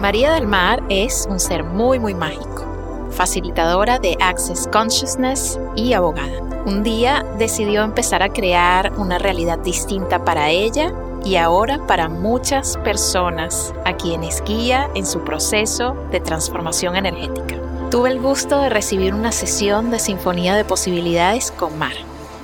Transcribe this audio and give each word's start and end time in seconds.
María 0.00 0.32
del 0.32 0.46
Mar 0.46 0.82
es 0.88 1.28
un 1.28 1.38
ser 1.38 1.62
muy 1.62 1.98
muy 1.98 2.14
mágico, 2.14 2.64
facilitadora 3.10 3.98
de 3.98 4.16
Access 4.18 4.66
Consciousness 4.72 5.60
y 5.76 5.92
abogada. 5.92 6.40
Un 6.64 6.82
día 6.82 7.22
decidió 7.38 7.82
empezar 7.82 8.22
a 8.22 8.32
crear 8.32 8.94
una 8.96 9.18
realidad 9.18 9.58
distinta 9.58 10.24
para 10.24 10.48
ella 10.48 10.94
y 11.22 11.36
ahora 11.36 11.86
para 11.86 12.08
muchas 12.08 12.78
personas 12.78 13.74
a 13.84 13.94
quienes 13.94 14.42
guía 14.42 14.88
en 14.94 15.04
su 15.04 15.20
proceso 15.20 15.94
de 16.10 16.20
transformación 16.20 16.96
energética. 16.96 17.56
Tuve 17.90 18.08
el 18.08 18.20
gusto 18.20 18.58
de 18.58 18.70
recibir 18.70 19.12
una 19.12 19.32
sesión 19.32 19.90
de 19.90 19.98
Sinfonía 19.98 20.56
de 20.56 20.64
Posibilidades 20.64 21.50
con 21.50 21.78
Mar 21.78 21.92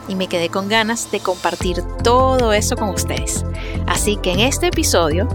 y 0.09 0.15
me 0.15 0.29
quedé 0.29 0.51
con 0.51 0.68
ganas 0.68 1.10
de 1.10 1.20
compartir 1.20 1.82
todo 2.02 2.52
eso 2.52 2.77
con 2.77 2.91
ustedes. 2.91 3.46
Así 3.87 4.16
que 4.16 4.32
en 4.32 4.41
este 4.41 4.66
episodio 4.66 5.27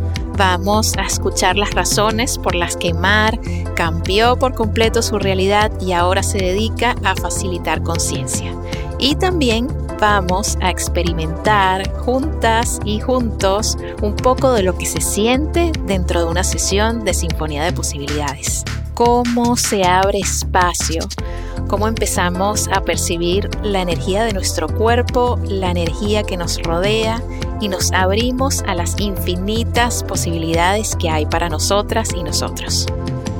Vamos 0.43 0.97
a 0.97 1.03
escuchar 1.03 1.55
las 1.55 1.69
razones 1.75 2.39
por 2.39 2.55
las 2.55 2.75
que 2.75 2.95
Mar 2.95 3.39
cambió 3.75 4.39
por 4.39 4.55
completo 4.55 5.03
su 5.03 5.19
realidad 5.19 5.71
y 5.79 5.91
ahora 5.91 6.23
se 6.23 6.39
dedica 6.39 6.95
a 7.03 7.15
facilitar 7.15 7.83
conciencia. 7.83 8.51
Y 8.97 9.13
también 9.17 9.67
vamos 9.99 10.57
a 10.59 10.71
experimentar 10.71 11.87
juntas 11.99 12.79
y 12.83 12.99
juntos 13.01 13.77
un 14.01 14.15
poco 14.15 14.51
de 14.53 14.63
lo 14.63 14.75
que 14.75 14.87
se 14.87 14.99
siente 14.99 15.71
dentro 15.85 16.21
de 16.21 16.31
una 16.31 16.43
sesión 16.43 17.05
de 17.05 17.13
Sinfonía 17.13 17.63
de 17.63 17.73
Posibilidades. 17.73 18.63
Cómo 18.95 19.55
se 19.55 19.83
abre 19.83 20.17
espacio 20.17 21.01
cómo 21.67 21.87
empezamos 21.87 22.67
a 22.67 22.81
percibir 22.81 23.49
la 23.63 23.81
energía 23.81 24.25
de 24.25 24.33
nuestro 24.33 24.67
cuerpo, 24.67 25.39
la 25.47 25.71
energía 25.71 26.23
que 26.23 26.35
nos 26.35 26.61
rodea 26.61 27.23
y 27.61 27.69
nos 27.69 27.91
abrimos 27.93 28.63
a 28.67 28.75
las 28.75 28.99
infinitas 28.99 30.03
posibilidades 30.03 30.95
que 30.97 31.09
hay 31.09 31.25
para 31.25 31.47
nosotras 31.47 32.09
y 32.13 32.23
nosotros. 32.23 32.87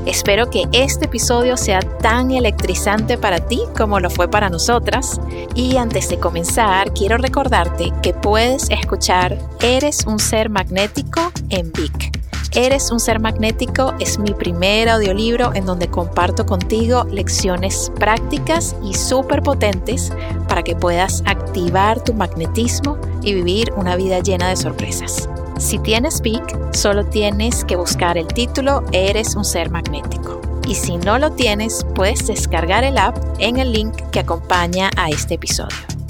Espero 0.05 0.49
que 0.49 0.63
este 0.71 1.05
episodio 1.05 1.57
sea 1.57 1.79
tan 1.79 2.31
electrizante 2.31 3.17
para 3.17 3.39
ti 3.39 3.61
como 3.77 3.99
lo 3.99 4.09
fue 4.09 4.27
para 4.27 4.49
nosotras. 4.49 5.19
Y 5.53 5.77
antes 5.77 6.09
de 6.09 6.19
comenzar, 6.19 6.91
quiero 6.93 7.17
recordarte 7.17 7.91
que 8.01 8.13
puedes 8.13 8.69
escuchar 8.69 9.37
Eres 9.61 10.05
un 10.07 10.17
ser 10.17 10.49
magnético 10.49 11.31
en 11.49 11.71
Vic 11.71 12.20
Eres 12.53 12.91
un 12.91 12.99
ser 12.99 13.21
magnético 13.21 13.93
es 14.01 14.19
mi 14.19 14.33
primer 14.33 14.89
audiolibro 14.89 15.55
en 15.55 15.65
donde 15.65 15.87
comparto 15.87 16.45
contigo 16.45 17.05
lecciones 17.05 17.89
prácticas 17.95 18.75
y 18.83 18.93
súper 18.93 19.41
potentes 19.41 20.11
para 20.49 20.61
que 20.61 20.75
puedas 20.75 21.23
activar 21.25 22.03
tu 22.03 22.13
magnetismo 22.13 22.97
y 23.21 23.33
vivir 23.35 23.71
una 23.77 23.95
vida 23.95 24.19
llena 24.19 24.49
de 24.49 24.57
sorpresas. 24.57 25.29
Si 25.59 25.79
tienes 25.79 26.19
PIC, 26.19 26.73
solo 26.73 27.05
tienes 27.05 27.63
que 27.63 27.77
buscar 27.77 28.17
el 28.17 28.27
título 28.27 28.83
Eres 28.91 29.35
un 29.37 29.45
ser 29.45 29.69
magnético. 29.69 30.41
Y 30.67 30.75
si 30.75 30.97
no 30.97 31.19
lo 31.19 31.31
tienes, 31.31 31.85
puedes 31.95 32.27
descargar 32.27 32.83
el 32.83 32.97
app 32.97 33.17
en 33.39 33.59
el 33.59 33.71
link 33.71 33.93
que 34.11 34.19
acompaña 34.19 34.89
a 34.97 35.09
este 35.09 35.35
episodio. 35.35 36.00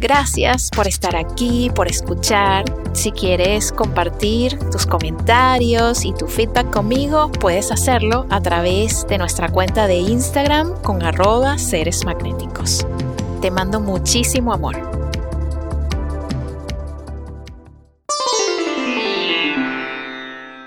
Gracias 0.00 0.70
por 0.70 0.86
estar 0.86 1.16
aquí, 1.16 1.70
por 1.74 1.88
escuchar. 1.88 2.64
Si 2.92 3.10
quieres 3.10 3.72
compartir 3.72 4.56
tus 4.70 4.86
comentarios 4.86 6.04
y 6.04 6.12
tu 6.12 6.28
feedback 6.28 6.70
conmigo, 6.70 7.32
puedes 7.32 7.72
hacerlo 7.72 8.24
a 8.30 8.40
través 8.40 9.04
de 9.08 9.18
nuestra 9.18 9.48
cuenta 9.48 9.88
de 9.88 9.96
Instagram 9.96 10.80
con 10.82 11.02
arroba 11.02 11.58
seres 11.58 12.04
magnéticos. 12.04 12.86
Te 13.40 13.50
mando 13.50 13.80
muchísimo 13.80 14.52
amor. 14.52 14.76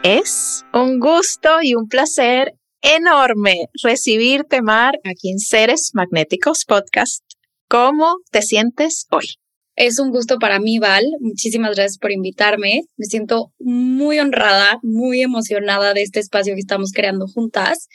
Es 0.03 0.65
un 0.73 0.99
gusto 0.99 1.61
y 1.61 1.75
un 1.75 1.87
placer 1.87 2.53
enorme 2.81 3.69
recibirte, 3.81 4.61
Mar, 4.61 4.99
aquí 5.05 5.31
en 5.31 5.39
Seres 5.39 5.91
Magnéticos 5.93 6.65
Podcast. 6.65 7.30
¿Cómo 7.71 8.17
te 8.31 8.41
sientes 8.41 9.07
hoy? 9.11 9.35
Es 9.77 9.97
un 9.97 10.11
gusto 10.11 10.39
para 10.39 10.59
mí, 10.59 10.77
Val. 10.77 11.05
Muchísimas 11.21 11.73
gracias 11.73 11.97
por 11.99 12.11
invitarme. 12.11 12.81
Me 12.97 13.05
siento 13.05 13.53
muy 13.59 14.19
honrada, 14.19 14.77
muy 14.83 15.21
emocionada 15.21 15.93
de 15.93 16.01
este 16.01 16.19
espacio 16.19 16.53
que 16.53 16.59
estamos 16.59 16.91
creando 16.91 17.27
juntas. 17.27 17.87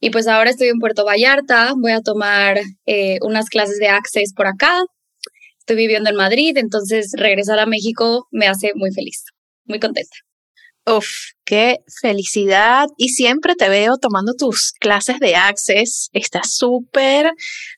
Y 0.00 0.10
pues 0.10 0.26
ahora 0.26 0.50
estoy 0.50 0.70
en 0.70 0.80
Puerto 0.80 1.04
Vallarta. 1.04 1.72
Voy 1.80 1.92
a 1.92 2.00
tomar 2.00 2.58
eh, 2.86 3.18
unas 3.22 3.48
clases 3.48 3.78
de 3.78 3.86
Access 3.86 4.32
por 4.34 4.48
acá. 4.48 4.76
Estoy 5.60 5.76
viviendo 5.76 6.10
en 6.10 6.16
Madrid, 6.16 6.56
entonces 6.56 7.12
regresar 7.16 7.60
a 7.60 7.66
México 7.66 8.26
me 8.32 8.48
hace 8.48 8.72
muy 8.74 8.90
feliz, 8.90 9.22
muy 9.66 9.78
contenta. 9.78 10.16
Uf, 10.84 11.06
qué 11.44 11.78
felicidad. 12.00 12.88
Y 12.96 13.10
siempre 13.10 13.54
te 13.54 13.68
veo 13.68 13.96
tomando 13.98 14.34
tus 14.34 14.72
clases 14.72 15.18
de 15.20 15.36
Access. 15.36 16.08
Estás 16.12 16.54
súper 16.54 17.32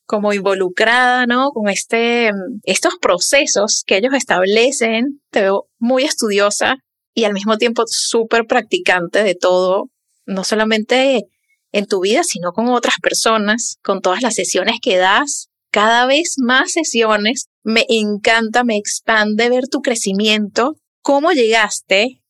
como 0.07 0.33
involucrada, 0.33 1.27
¿no? 1.27 1.51
Con 1.51 1.69
este, 1.69 2.31
estos 2.65 2.95
procesos 3.01 3.83
que 3.87 3.97
ellos 3.97 4.15
establecen. 4.15 5.21
Te 5.31 5.43
veo 5.43 5.69
muy 5.79 6.05
estudiosa 6.05 6.77
y 7.15 7.25
al 7.25 7.33
mismo 7.33 7.57
tiempo 7.59 7.85
súper 7.87 8.47
practicante 8.47 9.23
de 9.23 9.35
todo, 9.35 9.91
no 10.27 10.45
solamente 10.45 11.29
en 11.73 11.87
tu 11.87 12.01
vida, 12.01 12.25
sino 12.25 12.53
con 12.53 12.69
otras 12.69 12.97
personas, 13.01 13.79
con 13.83 14.01
todas 14.01 14.23
las 14.23 14.35
sesiones 14.35 14.77
que 14.81 14.97
das. 14.97 15.49
Cada 15.71 16.07
vez 16.07 16.37
más 16.39 16.73
sesiones. 16.73 17.49
Me 17.65 17.87
encanta, 17.89 18.63
me 18.63 18.77
expande 18.77 19.49
ver 19.49 19.69
tu 19.69 19.81
crecimiento. 19.81 20.77
¿Cómo 21.03 21.33
llegaste 21.33 22.24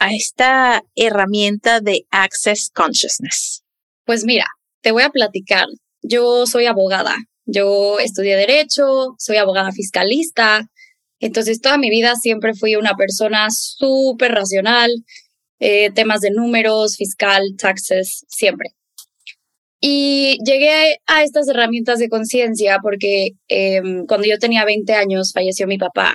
a 0.00 0.12
esta 0.12 0.82
herramienta 0.96 1.80
de 1.80 2.06
Access 2.10 2.70
Consciousness? 2.74 3.62
Pues 4.04 4.24
mira, 4.24 4.46
te 4.80 4.90
voy 4.90 5.04
a 5.04 5.10
platicar. 5.10 5.66
Yo 6.02 6.46
soy 6.46 6.66
abogada, 6.66 7.14
yo 7.44 8.00
estudié 8.00 8.36
derecho, 8.36 9.14
soy 9.18 9.36
abogada 9.36 9.70
fiscalista, 9.70 10.68
entonces 11.20 11.60
toda 11.60 11.78
mi 11.78 11.90
vida 11.90 12.16
siempre 12.16 12.54
fui 12.54 12.76
una 12.76 12.94
persona 12.94 13.48
súper 13.50 14.32
racional, 14.32 14.90
eh, 15.60 15.90
temas 15.92 16.20
de 16.20 16.30
números, 16.30 16.96
fiscal, 16.96 17.42
taxes, 17.58 18.24
siempre. 18.28 18.70
Y 19.80 20.38
llegué 20.44 21.00
a 21.06 21.22
estas 21.22 21.48
herramientas 21.48 21.98
de 21.98 22.08
conciencia 22.08 22.78
porque 22.82 23.32
em, 23.48 24.06
cuando 24.06 24.26
yo 24.26 24.38
tenía 24.38 24.64
20 24.64 24.92
años 24.94 25.32
falleció 25.32 25.66
mi 25.66 25.78
papá 25.78 26.14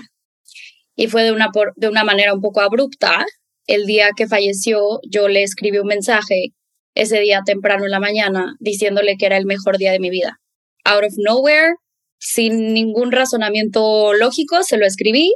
y 0.95 1.07
fue 1.07 1.23
de 1.23 1.31
una, 1.31 1.49
de 1.75 1.87
una 1.87 2.03
manera 2.03 2.33
un 2.33 2.41
poco 2.41 2.61
abrupta 2.61 3.25
el 3.67 3.85
día 3.85 4.09
que 4.15 4.27
falleció, 4.27 4.99
yo 5.09 5.27
le 5.27 5.43
escribí 5.43 5.77
un 5.77 5.87
mensaje 5.87 6.53
ese 6.93 7.19
día 7.19 7.41
temprano 7.45 7.85
en 7.85 7.91
la 7.91 7.99
mañana 7.99 8.55
diciéndole 8.59 9.17
que 9.17 9.25
era 9.25 9.37
el 9.37 9.45
mejor 9.45 9.77
día 9.77 9.91
de 9.91 9.99
mi 9.99 10.09
vida. 10.09 10.39
Out 10.85 11.03
of 11.03 11.13
nowhere, 11.17 11.75
sin 12.19 12.73
ningún 12.73 13.11
razonamiento 13.11 14.13
lógico, 14.13 14.63
se 14.63 14.77
lo 14.77 14.85
escribí 14.85 15.33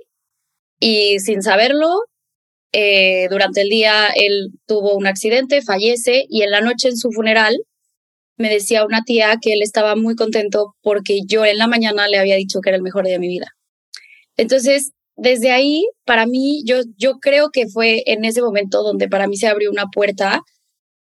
y 0.80 1.20
sin 1.20 1.42
saberlo, 1.42 2.04
eh, 2.72 3.28
durante 3.30 3.62
el 3.62 3.70
día 3.70 4.10
él 4.16 4.52
tuvo 4.68 4.96
un 4.96 5.08
accidente, 5.08 5.62
fallece 5.62 6.26
y 6.30 6.44
en 6.44 6.52
la 6.52 6.62
noche 6.62 6.88
en 6.90 6.98
su 6.98 7.12
funeral 7.12 7.58
me 8.38 8.50
decía 8.50 8.86
una 8.86 9.02
tía 9.04 9.38
que 9.42 9.54
él 9.54 9.62
estaba 9.62 9.96
muy 9.96 10.16
contento 10.16 10.76
porque 10.82 11.22
yo 11.28 11.46
en 11.46 11.58
la 11.58 11.68
mañana 11.68 12.08
le 12.08 12.20
había 12.20 12.36
dicho 12.36 12.62
que 12.62 12.70
era 12.70 12.78
el 12.78 12.84
mejor 12.84 13.06
día 13.06 13.14
de 13.14 13.20
mi 13.20 13.28
vida. 13.28 13.48
Entonces, 14.38 14.94
desde 15.22 15.52
ahí, 15.52 15.86
para 16.06 16.26
mí, 16.26 16.64
yo, 16.66 16.82
yo 16.98 17.20
creo 17.20 17.50
que 17.52 17.68
fue 17.68 18.04
en 18.06 18.26
ese 18.26 18.42
momento 18.42 18.84
donde 18.84 19.08
para 19.08 19.28
mí 19.28 19.38
se 19.38 19.48
abrió 19.48 19.72
una 19.72 19.88
puerta 19.88 20.42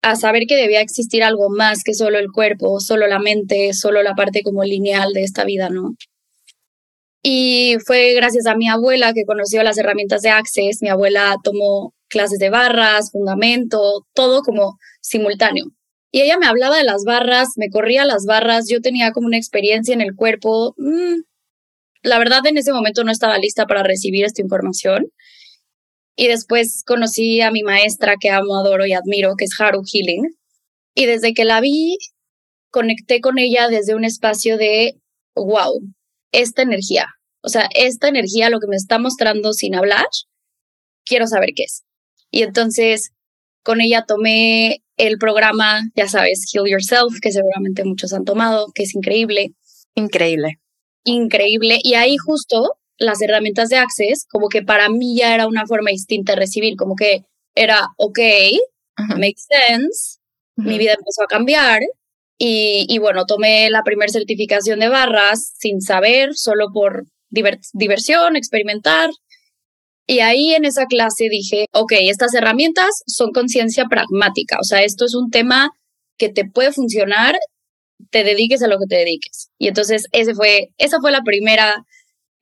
a 0.03 0.17
saber 0.17 0.45
que 0.47 0.57
debía 0.57 0.81
existir 0.81 1.23
algo 1.23 1.51
más 1.51 1.83
que 1.85 1.95
solo 1.95 2.19
el 2.19 2.33
cuerpo, 2.33 2.81
solo 2.81 3.07
la 3.07 3.19
mente, 3.19 3.73
solo 3.75 4.03
la 4.03 4.15
parte 4.15 4.43
como 4.43 4.65
lineal 4.65 5.13
de 5.13 5.23
esta 5.23 5.45
vida, 5.45 5.69
¿no? 5.69 5.95
Y 7.23 7.77
fue 7.87 8.15
gracias 8.15 8.47
a 8.47 8.57
mi 8.57 8.69
abuela 8.69 9.13
que 9.13 9.27
conoció 9.27 9.63
las 9.63 9.77
herramientas 9.77 10.23
de 10.23 10.31
Access. 10.31 10.79
Mi 10.81 10.89
abuela 10.89 11.37
tomó 11.45 11.93
clases 12.09 12.39
de 12.39 12.49
barras, 12.49 13.11
fundamento, 13.13 14.07
todo 14.15 14.41
como 14.43 14.79
simultáneo. 15.03 15.67
Y 16.13 16.23
ella 16.23 16.39
me 16.39 16.47
hablaba 16.47 16.79
de 16.79 16.85
las 16.85 17.05
barras, 17.05 17.51
me 17.57 17.69
corría 17.69 18.05
las 18.05 18.25
barras, 18.25 18.67
yo 18.69 18.81
tenía 18.81 19.13
como 19.13 19.27
una 19.27 19.37
experiencia 19.37 19.95
en 19.95 20.01
el 20.01 20.17
cuerpo. 20.17 20.75
Mm, 20.79 21.21
la 22.03 22.19
verdad 22.19 22.47
en 22.47 22.57
ese 22.57 22.73
momento 22.73 23.05
no 23.05 23.13
estaba 23.13 23.39
lista 23.39 23.67
para 23.67 23.83
recibir 23.83 24.25
esta 24.25 24.43
información. 24.43 25.11
Y 26.17 26.29
después 26.29 26.83
conocí 26.87 27.41
a 27.41 27.51
mi 27.51 27.63
maestra 27.63 28.17
que 28.21 28.31
amo, 28.31 28.57
adoro 28.57 28.85
y 28.87 28.93
admiro, 28.93 29.35
que 29.37 29.45
es 29.45 29.59
Haru 29.59 29.83
Healing. 29.85 30.37
Y 30.95 31.07
desde 31.07 31.33
que 31.33 31.45
la 31.45 31.61
vi, 31.61 31.97
conecté 32.71 33.21
con 33.21 33.39
ella 33.39 33.69
desde 33.69 33.95
un 33.95 34.05
espacio 34.05 34.59
de, 34.59 35.01
wow, 35.35 35.81
esta 36.33 36.63
energía, 36.63 37.07
o 37.43 37.49
sea, 37.49 37.69
esta 37.75 38.09
energía, 38.09 38.51
lo 38.51 38.61
que 38.61 38.67
me 38.69 38.77
está 38.77 38.99
mostrando 38.99 39.53
sin 39.53 39.75
hablar, 39.75 40.07
quiero 41.05 41.27
saber 41.27 41.51
qué 41.55 41.65
es. 41.65 41.85
Y 42.31 42.43
entonces 42.43 43.11
con 43.63 43.81
ella 43.81 44.05
tomé 44.07 44.83
el 44.97 45.19
programa, 45.19 45.83
ya 45.95 46.09
sabes, 46.09 46.51
Heal 46.53 46.69
Yourself, 46.69 47.19
que 47.21 47.33
seguramente 47.33 47.85
muchos 47.85 48.13
han 48.13 48.25
tomado, 48.25 48.73
que 48.75 48.85
es 48.85 48.95
increíble. 48.95 49.55
Increíble. 49.95 50.60
Increíble. 51.05 51.79
Y 51.83 51.95
ahí 51.95 52.17
justo 52.17 52.77
las 52.99 53.23
herramientas 53.23 53.69
de 53.69 53.77
Access, 53.77 54.27
como 54.29 54.49
que 54.49 54.63
para 54.63 54.89
mí 54.89 55.17
ya 55.17 55.35
era 55.35 55.47
una 55.47 55.67
forma 55.67 55.91
distinta 55.91 56.33
de 56.35 56.41
recibir, 56.41 56.77
como 56.77 56.95
que 56.95 57.25
era, 57.55 57.89
ok, 57.97 58.19
makes 59.17 59.43
sense, 59.49 60.19
mi 60.57 60.79
vida 60.79 60.93
empezó 60.93 61.23
a 61.25 61.29
cambiar. 61.29 61.81
Y, 62.39 62.87
y 62.89 62.99
bueno, 62.99 63.27
tomé 63.27 63.69
la 63.71 63.83
primera 63.83 64.11
certificación 64.11 64.81
de 64.81 64.89
barras 64.89 65.55
sin 65.59 65.81
saber, 65.81 66.31
solo 66.35 66.69
por 66.73 67.05
diversión, 67.29 68.37
experimentar. 68.37 69.11
Y 70.07 70.21
ahí 70.21 70.55
en 70.55 70.65
esa 70.65 70.87
clase 70.87 71.29
dije, 71.31 71.67
ok, 71.73 71.93
estas 72.01 72.35
herramientas 72.35 73.03
son 73.07 73.31
conciencia 73.33 73.85
pragmática, 73.89 74.59
o 74.61 74.65
sea, 74.65 74.83
esto 74.83 75.05
es 75.05 75.15
un 75.15 75.31
tema 75.31 75.71
que 76.19 76.29
te 76.29 76.45
puede 76.45 76.73
funcionar, 76.73 77.37
te 78.11 78.25
dediques 78.25 78.63
a 78.63 78.69
lo 78.69 78.79
que 78.79 78.87
te 78.89 78.97
dediques. 78.97 79.51
Y 79.59 79.69
entonces 79.69 80.05
ese 80.13 80.35
fue, 80.35 80.69
esa 80.79 80.99
fue 81.01 81.11
la 81.11 81.23
primera, 81.23 81.85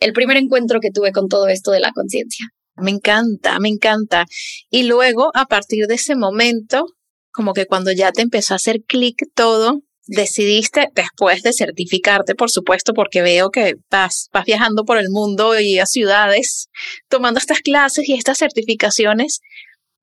el 0.01 0.13
primer 0.13 0.37
encuentro 0.37 0.81
que 0.81 0.91
tuve 0.91 1.13
con 1.13 1.29
todo 1.29 1.49
esto 1.49 1.71
de 1.71 1.81
la 1.81 1.93
conciencia. 1.93 2.47
Me 2.77 2.91
encanta, 2.91 3.59
me 3.59 3.69
encanta. 3.69 4.27
Y 4.71 4.85
luego, 4.85 5.31
a 5.35 5.47
partir 5.47 5.87
de 5.87 5.95
ese 5.95 6.15
momento, 6.15 6.87
como 7.33 7.53
que 7.53 7.67
cuando 7.67 7.93
ya 7.93 8.13
te 8.13 8.23
empezó 8.23 8.55
a 8.55 8.57
hacer 8.57 8.83
clic 8.87 9.17
todo, 9.35 9.83
decidiste, 10.09 10.89
después 10.95 11.43
de 11.43 11.53
certificarte, 11.53 12.35
por 12.35 12.51
supuesto, 12.51 12.95
porque 12.95 13.21
veo 13.21 13.51
que 13.51 13.75
vas, 13.91 14.29
vas 14.33 14.45
viajando 14.45 14.85
por 14.85 14.99
el 14.99 15.11
mundo 15.11 15.59
y 15.61 15.79
a 15.79 15.87
ciudades 15.87 16.69
tomando 17.09 17.39
estas 17.39 17.61
clases 17.61 18.09
y 18.09 18.15
estas 18.15 18.39
certificaciones, 18.39 19.41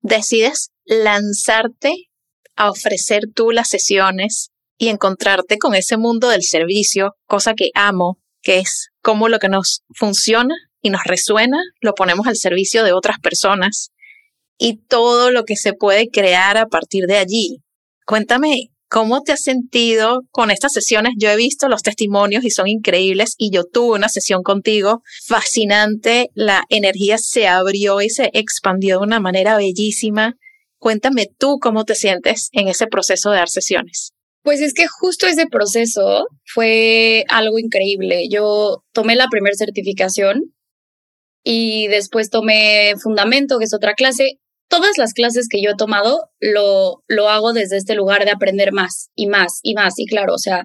decides 0.02 0.70
lanzarte 0.84 2.08
a 2.54 2.70
ofrecer 2.70 3.24
tú 3.34 3.50
las 3.50 3.68
sesiones 3.68 4.50
y 4.78 4.88
encontrarte 4.88 5.58
con 5.58 5.74
ese 5.74 5.96
mundo 5.96 6.28
del 6.28 6.42
servicio, 6.42 7.14
cosa 7.26 7.54
que 7.54 7.70
amo, 7.74 8.18
que 8.42 8.58
es 8.58 8.88
cómo 9.02 9.28
lo 9.28 9.38
que 9.38 9.48
nos 9.48 9.82
funciona 9.94 10.54
y 10.80 10.90
nos 10.90 11.04
resuena 11.04 11.58
lo 11.80 11.94
ponemos 11.94 12.26
al 12.26 12.36
servicio 12.36 12.84
de 12.84 12.92
otras 12.92 13.18
personas 13.18 13.90
y 14.58 14.78
todo 14.86 15.30
lo 15.30 15.44
que 15.44 15.56
se 15.56 15.72
puede 15.72 16.08
crear 16.08 16.56
a 16.56 16.66
partir 16.66 17.06
de 17.06 17.16
allí. 17.16 17.62
Cuéntame 18.04 18.70
¿Cómo 18.88 19.22
te 19.22 19.32
has 19.32 19.42
sentido 19.42 20.22
con 20.30 20.52
estas 20.52 20.72
sesiones? 20.72 21.14
Yo 21.18 21.28
he 21.28 21.36
visto 21.36 21.68
los 21.68 21.82
testimonios 21.82 22.44
y 22.44 22.50
son 22.50 22.68
increíbles 22.68 23.34
y 23.36 23.50
yo 23.50 23.64
tuve 23.64 23.96
una 23.96 24.08
sesión 24.08 24.44
contigo 24.44 25.02
fascinante, 25.26 26.30
la 26.34 26.62
energía 26.68 27.18
se 27.18 27.48
abrió 27.48 28.00
y 28.00 28.10
se 28.10 28.30
expandió 28.32 28.98
de 28.98 29.06
una 29.06 29.18
manera 29.18 29.56
bellísima. 29.56 30.36
Cuéntame 30.78 31.26
tú 31.36 31.58
cómo 31.60 31.84
te 31.84 31.96
sientes 31.96 32.48
en 32.52 32.68
ese 32.68 32.86
proceso 32.86 33.30
de 33.30 33.38
dar 33.38 33.48
sesiones. 33.48 34.12
Pues 34.46 34.60
es 34.60 34.74
que 34.74 34.86
justo 34.86 35.26
ese 35.26 35.46
proceso 35.48 36.28
fue 36.44 37.24
algo 37.28 37.58
increíble. 37.58 38.28
Yo 38.30 38.84
tomé 38.92 39.16
la 39.16 39.26
primera 39.28 39.56
certificación 39.56 40.54
y 41.42 41.88
después 41.88 42.30
tomé 42.30 42.94
fundamento, 43.02 43.58
que 43.58 43.64
es 43.64 43.74
otra 43.74 43.94
clase, 43.94 44.38
todas 44.68 44.98
las 44.98 45.14
clases 45.14 45.48
que 45.50 45.60
yo 45.60 45.70
he 45.70 45.76
tomado 45.76 46.30
lo, 46.38 47.02
lo 47.08 47.28
hago 47.28 47.54
desde 47.54 47.76
este 47.76 47.96
lugar 47.96 48.24
de 48.24 48.30
aprender 48.30 48.70
más 48.70 49.10
y 49.16 49.26
más 49.26 49.58
y 49.64 49.74
más. 49.74 49.94
Y 49.98 50.06
claro, 50.06 50.34
o 50.34 50.38
sea, 50.38 50.62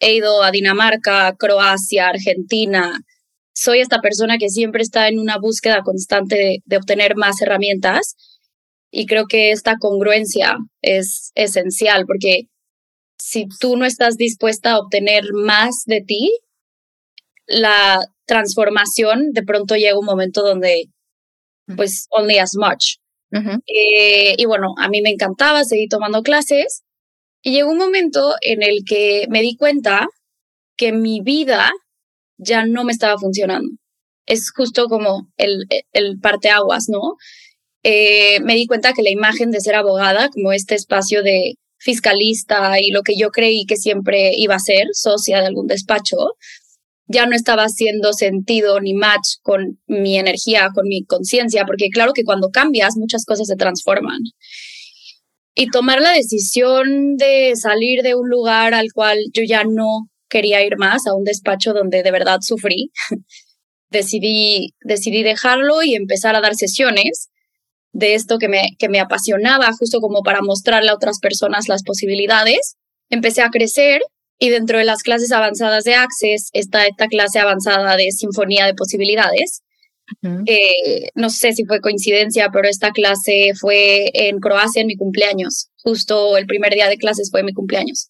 he 0.00 0.14
ido 0.14 0.42
a 0.42 0.50
Dinamarca, 0.50 1.36
Croacia, 1.38 2.08
Argentina. 2.08 2.98
Soy 3.52 3.80
esta 3.80 4.00
persona 4.00 4.38
que 4.38 4.48
siempre 4.48 4.82
está 4.82 5.06
en 5.06 5.18
una 5.18 5.36
búsqueda 5.36 5.82
constante 5.82 6.62
de, 6.64 6.76
obtener 6.78 7.14
más 7.14 7.42
herramientas 7.42 8.16
y 8.90 9.04
creo 9.04 9.26
que 9.26 9.50
esta 9.50 9.76
congruencia 9.78 10.56
es 10.80 11.30
esencial 11.34 12.06
porque 12.06 12.48
si 13.18 13.46
tú 13.60 13.76
no 13.76 13.84
estás 13.84 14.16
dispuesta 14.16 14.72
a 14.72 14.78
obtener 14.78 15.24
más 15.32 15.82
de 15.86 16.00
ti, 16.00 16.32
la 17.46 18.00
transformación 18.26 19.32
de 19.32 19.42
pronto 19.42 19.74
llega 19.74 19.98
un 19.98 20.04
momento 20.04 20.42
donde 20.42 20.86
pues 21.76 22.06
only 22.10 22.38
as 22.38 22.54
much. 22.56 22.96
Eh, 23.30 24.34
y 24.38 24.44
bueno, 24.46 24.68
a 24.78 24.88
mí 24.88 25.02
me 25.02 25.10
encantaba, 25.10 25.64
seguir 25.64 25.88
tomando 25.90 26.22
clases 26.22 26.82
y 27.42 27.52
llegó 27.52 27.70
un 27.70 27.78
momento 27.78 28.34
en 28.40 28.62
el 28.62 28.84
que 28.86 29.26
me 29.28 29.42
di 29.42 29.54
cuenta 29.56 30.06
que 30.76 30.92
mi 30.92 31.20
vida 31.20 31.70
ya 32.38 32.64
no 32.64 32.84
me 32.84 32.92
estaba 32.92 33.18
funcionando. 33.18 33.70
Es 34.26 34.50
justo 34.54 34.86
como 34.86 35.28
el, 35.36 35.64
el 35.92 36.18
parteaguas, 36.20 36.86
¿no? 36.88 37.16
Eh, 37.82 38.40
me 38.40 38.54
di 38.54 38.66
cuenta 38.66 38.92
que 38.92 39.02
la 39.02 39.10
imagen 39.10 39.50
de 39.50 39.60
ser 39.60 39.74
abogada, 39.74 40.28
como 40.30 40.52
este 40.52 40.74
espacio 40.74 41.22
de 41.22 41.54
fiscalista 41.78 42.80
y 42.80 42.90
lo 42.90 43.02
que 43.02 43.14
yo 43.16 43.30
creí 43.30 43.64
que 43.66 43.76
siempre 43.76 44.32
iba 44.36 44.56
a 44.56 44.60
ser, 44.60 44.86
socia 44.92 45.40
de 45.40 45.46
algún 45.46 45.66
despacho, 45.66 46.16
ya 47.06 47.26
no 47.26 47.34
estaba 47.34 47.64
haciendo 47.64 48.12
sentido 48.12 48.80
ni 48.80 48.94
match 48.94 49.36
con 49.42 49.80
mi 49.86 50.18
energía, 50.18 50.70
con 50.74 50.86
mi 50.86 51.04
conciencia, 51.04 51.64
porque 51.64 51.88
claro 51.88 52.12
que 52.12 52.24
cuando 52.24 52.50
cambias 52.50 52.96
muchas 52.96 53.24
cosas 53.24 53.46
se 53.46 53.56
transforman. 53.56 54.18
Y 55.54 55.68
tomar 55.70 56.00
la 56.00 56.12
decisión 56.12 57.16
de 57.16 57.54
salir 57.56 58.02
de 58.02 58.14
un 58.14 58.28
lugar 58.28 58.74
al 58.74 58.92
cual 58.92 59.18
yo 59.32 59.42
ya 59.42 59.64
no 59.64 60.08
quería 60.28 60.64
ir 60.64 60.76
más, 60.76 61.06
a 61.06 61.14
un 61.14 61.24
despacho 61.24 61.72
donde 61.72 62.02
de 62.02 62.10
verdad 62.10 62.38
sufrí, 62.42 62.92
decidí, 63.90 64.74
decidí 64.82 65.22
dejarlo 65.22 65.82
y 65.82 65.94
empezar 65.94 66.36
a 66.36 66.40
dar 66.42 66.54
sesiones 66.54 67.30
de 67.92 68.14
esto 68.14 68.38
que 68.38 68.48
me, 68.48 68.70
que 68.78 68.88
me 68.88 69.00
apasionaba, 69.00 69.72
justo 69.72 70.00
como 70.00 70.22
para 70.22 70.40
mostrarle 70.42 70.90
a 70.90 70.94
otras 70.94 71.18
personas 71.20 71.68
las 71.68 71.82
posibilidades. 71.82 72.76
Empecé 73.10 73.42
a 73.42 73.50
crecer 73.50 74.02
y 74.38 74.50
dentro 74.50 74.78
de 74.78 74.84
las 74.84 75.02
clases 75.02 75.32
avanzadas 75.32 75.84
de 75.84 75.94
Access 75.94 76.50
está 76.52 76.86
esta 76.86 77.08
clase 77.08 77.38
avanzada 77.38 77.96
de 77.96 78.12
Sinfonía 78.12 78.66
de 78.66 78.74
Posibilidades. 78.74 79.62
Eh, 80.46 81.10
no 81.14 81.28
sé 81.28 81.52
si 81.52 81.64
fue 81.64 81.80
coincidencia, 81.80 82.48
pero 82.52 82.68
esta 82.68 82.92
clase 82.92 83.52
fue 83.58 84.10
en 84.14 84.38
Croacia 84.38 84.80
en 84.80 84.86
mi 84.86 84.96
cumpleaños. 84.96 85.68
Justo 85.82 86.36
el 86.36 86.46
primer 86.46 86.72
día 86.72 86.88
de 86.88 86.96
clases 86.96 87.30
fue 87.30 87.42
mi 87.42 87.52
cumpleaños. 87.52 88.08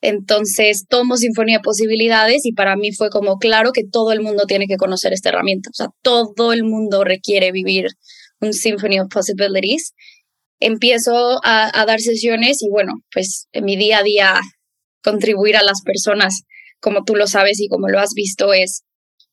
Entonces 0.00 0.86
tomo 0.88 1.16
Sinfonía 1.16 1.58
de 1.58 1.62
Posibilidades 1.62 2.44
y 2.46 2.52
para 2.52 2.76
mí 2.76 2.92
fue 2.92 3.10
como 3.10 3.38
claro 3.38 3.72
que 3.72 3.82
todo 3.84 4.12
el 4.12 4.20
mundo 4.20 4.44
tiene 4.46 4.66
que 4.66 4.76
conocer 4.76 5.12
esta 5.12 5.30
herramienta. 5.30 5.70
O 5.70 5.74
sea, 5.74 5.88
todo 6.02 6.52
el 6.52 6.64
mundo 6.64 7.02
requiere 7.02 7.50
vivir 7.50 7.86
un 8.40 8.52
Symphony 8.52 9.00
of 9.00 9.08
Possibilities. 9.08 9.94
Empiezo 10.60 11.38
a, 11.44 11.84
dar 11.86 12.00
sesiones 12.00 12.62
y 12.62 12.68
bueno, 12.70 12.94
pues 13.12 13.46
en 13.52 13.64
mi 13.64 13.76
día 13.76 13.98
a 13.98 14.02
día 14.02 14.40
contribuir 15.02 15.56
a 15.56 15.62
las 15.62 15.82
personas, 15.82 16.42
como 16.80 17.04
tú 17.04 17.14
lo 17.14 17.26
sabes 17.26 17.60
y 17.60 17.68
como 17.68 17.88
lo 17.88 17.98
has 17.98 18.14
visto, 18.14 18.52
es, 18.54 18.82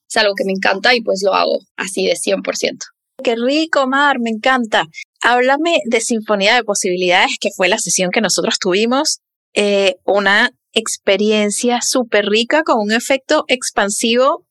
es 0.10 0.18
algo 0.18 0.34
que 0.36 0.46
me 0.46 0.52
encanta 0.52 0.94
y 0.94 1.02
pues 1.02 1.22
lo 1.24 1.34
hago 1.34 1.60
así 1.78 2.06
de 2.06 2.14
100%. 2.14 2.78
Qué 3.24 3.36
rico, 3.36 3.88
Mar, 3.88 4.18
me 4.20 4.32
encanta. 4.32 4.86
Háblame 5.22 5.80
de 5.86 6.02
Sinfonía 6.02 6.56
de 6.56 6.64
Posibilidades, 6.64 7.38
que 7.40 7.50
fue 7.56 7.70
la 7.70 7.78
sesión 7.78 8.12
que 8.12 8.22
nosotros 8.22 8.60
tuvimos. 8.60 9.20
Eh, 9.54 9.96
una 10.04 10.52
experiencia 10.74 11.82
súper 11.82 12.26
rica 12.26 12.64
con 12.64 12.80
un 12.80 12.92
efecto 12.92 13.46
expansivo 13.48 14.46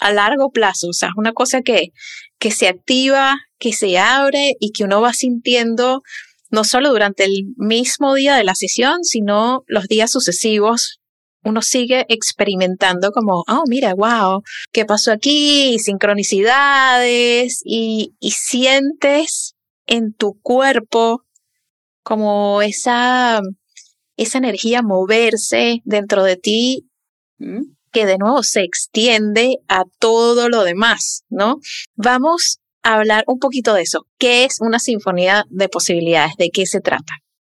a 0.00 0.12
largo 0.12 0.50
plazo. 0.50 0.88
O 0.88 0.92
sea, 0.92 1.08
es 1.08 1.14
una 1.16 1.32
cosa 1.32 1.62
que, 1.62 1.92
que 2.40 2.50
se 2.50 2.66
activa, 2.66 3.36
que 3.58 3.72
se 3.72 3.98
abre 3.98 4.54
y 4.58 4.72
que 4.72 4.82
uno 4.82 5.00
va 5.00 5.12
sintiendo 5.12 6.02
no 6.50 6.64
solo 6.64 6.90
durante 6.90 7.24
el 7.24 7.44
mismo 7.56 8.14
día 8.14 8.34
de 8.34 8.42
la 8.42 8.56
sesión, 8.56 9.04
sino 9.04 9.62
los 9.68 9.86
días 9.86 10.10
sucesivos. 10.10 11.00
Uno 11.44 11.62
sigue 11.62 12.06
experimentando 12.08 13.12
como, 13.12 13.44
oh, 13.46 13.62
mira, 13.68 13.94
wow, 13.94 14.42
¿qué 14.72 14.84
pasó 14.84 15.12
aquí? 15.12 15.78
Sincronicidades 15.78 17.62
y, 17.64 18.14
y 18.18 18.32
sientes 18.32 19.54
en 19.86 20.12
tu 20.12 20.38
cuerpo 20.42 21.22
como 22.02 22.62
esa, 22.62 23.40
esa 24.16 24.38
energía 24.38 24.82
moverse 24.82 25.82
dentro 25.84 26.24
de 26.24 26.36
ti 26.36 26.90
que 27.92 28.06
de 28.06 28.18
nuevo 28.18 28.42
se 28.42 28.62
extiende 28.62 29.58
a 29.68 29.84
todo 29.98 30.48
lo 30.48 30.64
demás, 30.64 31.22
¿no? 31.28 31.58
Vamos 31.94 32.58
hablar 32.82 33.24
un 33.26 33.38
poquito 33.38 33.74
de 33.74 33.82
eso. 33.82 34.06
¿Qué 34.18 34.44
es 34.44 34.58
una 34.60 34.78
sinfonía 34.78 35.44
de 35.50 35.68
posibilidades? 35.68 36.34
¿De 36.36 36.50
qué 36.50 36.66
se 36.66 36.80
trata? 36.80 37.12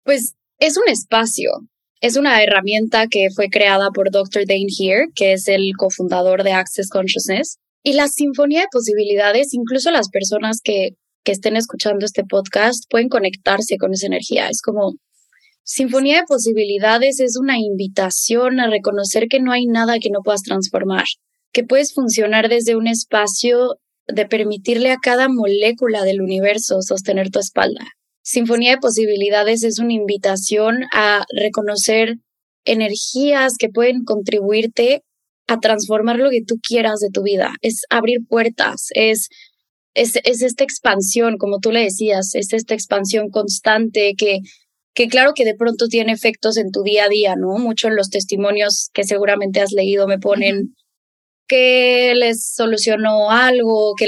Pues 0.03 0.33
es 0.57 0.77
un 0.77 0.87
espacio, 0.87 1.51
es 1.99 2.17
una 2.17 2.41
herramienta 2.41 3.07
que 3.07 3.29
fue 3.35 3.49
creada 3.49 3.91
por 3.91 4.09
Dr. 4.09 4.45
Dane 4.47 4.67
Here, 4.79 5.07
que 5.13 5.33
es 5.33 5.47
el 5.47 5.73
cofundador 5.77 6.43
de 6.43 6.53
Access 6.53 6.89
Consciousness. 6.89 7.57
Y 7.83 7.93
la 7.93 8.07
sinfonía 8.07 8.61
de 8.61 8.67
posibilidades, 8.71 9.53
incluso 9.53 9.91
las 9.91 10.09
personas 10.09 10.59
que 10.63 10.95
que 11.23 11.31
estén 11.31 11.55
escuchando 11.55 12.05
este 12.05 12.23
podcast 12.23 12.85
pueden 12.89 13.09
conectarse 13.09 13.77
con 13.77 13.93
esa 13.93 14.07
energía. 14.07 14.49
Es 14.49 14.61
como 14.61 14.93
Sinfonía 15.63 16.17
de 16.17 16.27
Posibilidades 16.27 17.19
es 17.19 17.37
una 17.37 17.57
invitación 17.57 18.59
a 18.59 18.69
reconocer 18.69 19.27
que 19.27 19.39
no 19.39 19.51
hay 19.51 19.67
nada 19.67 19.99
que 19.99 20.09
no 20.09 20.21
puedas 20.23 20.41
transformar, 20.41 21.05
que 21.53 21.63
puedes 21.63 21.93
funcionar 21.93 22.49
desde 22.49 22.75
un 22.75 22.87
espacio 22.87 23.77
de 24.07 24.25
permitirle 24.25 24.91
a 24.91 24.97
cada 25.01 25.29
molécula 25.29 26.03
del 26.03 26.21
universo 26.21 26.81
sostener 26.81 27.29
tu 27.29 27.39
espalda. 27.39 27.85
Sinfonía 28.23 28.71
de 28.71 28.77
Posibilidades 28.77 29.63
es 29.63 29.79
una 29.79 29.93
invitación 29.93 30.83
a 30.93 31.25
reconocer 31.35 32.15
energías 32.65 33.55
que 33.57 33.69
pueden 33.69 34.03
contribuirte 34.03 35.03
a 35.47 35.59
transformar 35.59 36.17
lo 36.17 36.29
que 36.29 36.43
tú 36.45 36.55
quieras 36.61 36.99
de 36.99 37.09
tu 37.11 37.23
vida. 37.23 37.55
Es 37.61 37.81
abrir 37.89 38.19
puertas, 38.27 38.87
es, 38.93 39.29
es, 39.93 40.17
es 40.23 40.41
esta 40.41 40.63
expansión, 40.63 41.37
como 41.37 41.59
tú 41.59 41.71
le 41.71 41.83
decías, 41.83 42.35
es 42.35 42.53
esta 42.53 42.73
expansión 42.73 43.29
constante 43.29 44.13
que 44.17 44.39
que 44.93 45.07
claro 45.07 45.33
que 45.33 45.45
de 45.45 45.55
pronto 45.55 45.87
tiene 45.87 46.11
efectos 46.11 46.57
en 46.57 46.71
tu 46.71 46.83
día 46.83 47.05
a 47.05 47.09
día, 47.09 47.35
¿no? 47.35 47.57
Mucho 47.57 47.87
en 47.87 47.95
los 47.95 48.09
testimonios 48.09 48.89
que 48.93 49.03
seguramente 49.03 49.61
has 49.61 49.71
leído 49.71 50.07
me 50.07 50.19
ponen 50.19 50.75
que 51.47 52.13
les 52.15 52.53
solucionó 52.53 53.29
algo, 53.29 53.93
que 53.97 54.07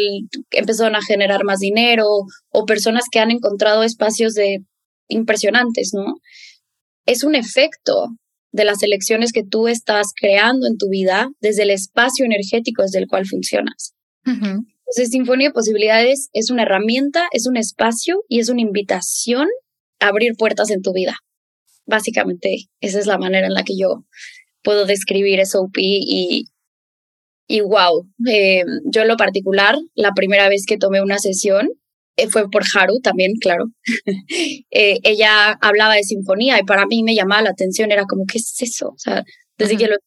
empezaron 0.52 0.96
a 0.96 1.02
generar 1.02 1.44
más 1.44 1.60
dinero 1.60 2.08
o 2.52 2.66
personas 2.66 3.06
que 3.12 3.20
han 3.20 3.32
encontrado 3.32 3.84
espacios 3.84 4.34
de 4.34 4.60
impresionantes, 5.10 5.92
¿no? 5.94 6.16
Es 7.06 7.24
un 7.24 7.36
efecto 7.36 8.08
de 8.54 8.66
las 8.66 8.82
elecciones 8.84 9.34
que 9.34 9.44
tú 9.44 9.68
estás 9.68 10.08
creando 10.16 10.68
en 10.68 10.78
tu 10.78 10.88
vida 10.88 11.30
desde 11.42 11.64
el 11.64 11.72
espacio 11.72 12.24
energético 12.24 12.84
desde 12.84 13.00
el 13.00 13.08
cual 13.08 13.26
funcionas. 13.26 13.94
Entonces, 14.26 15.10
Sinfonía 15.12 15.50
de 15.50 15.54
Posibilidades 15.54 16.30
es 16.34 16.50
una 16.50 16.62
herramienta, 16.62 17.28
es 17.32 17.48
un 17.48 17.58
espacio 17.58 18.24
y 18.30 18.40
es 18.40 18.50
una 18.50 18.62
invitación 18.62 19.48
abrir 20.08 20.34
puertas 20.38 20.70
en 20.72 20.82
tu 20.82 20.94
vida. 20.94 21.16
Básicamente, 21.86 22.68
esa 22.82 23.00
es 23.00 23.08
la 23.08 23.18
manera 23.18 23.48
en 23.48 23.54
la 23.54 23.64
que 23.64 23.78
yo 23.78 24.06
puedo 24.64 24.86
describir 24.86 25.46
SOP 25.46 25.78
y, 25.78 26.46
y 27.48 27.62
wow, 27.62 28.08
eh, 28.30 28.64
yo 28.86 29.02
en 29.02 29.08
lo 29.08 29.18
particular, 29.18 29.76
la 29.96 30.14
primera 30.14 30.48
vez 30.50 30.66
que 30.66 30.78
tomé 30.78 31.02
una 31.02 31.20
sesión 31.20 31.70
eh, 32.16 32.30
fue 32.30 32.50
por 32.50 32.64
Haru 32.74 33.00
también, 33.02 33.34
claro. 33.40 33.66
Eh, 34.76 34.98
ella 35.04 35.52
hablaba 35.62 35.94
de 35.94 36.04
sinfonía 36.04 36.60
y 36.60 36.64
para 36.64 36.88
mí 36.88 37.04
me 37.04 37.14
llamaba 37.14 37.44
la 37.44 37.52
atención, 37.52 37.92
era 37.92 38.06
como, 38.06 38.26
¿qué 38.26 38.40
es 38.40 38.56
eso? 38.60 38.88
O 38.90 38.98
sea, 38.98 39.24
desde 39.58 39.78
que 39.78 39.88
lo 39.88 39.98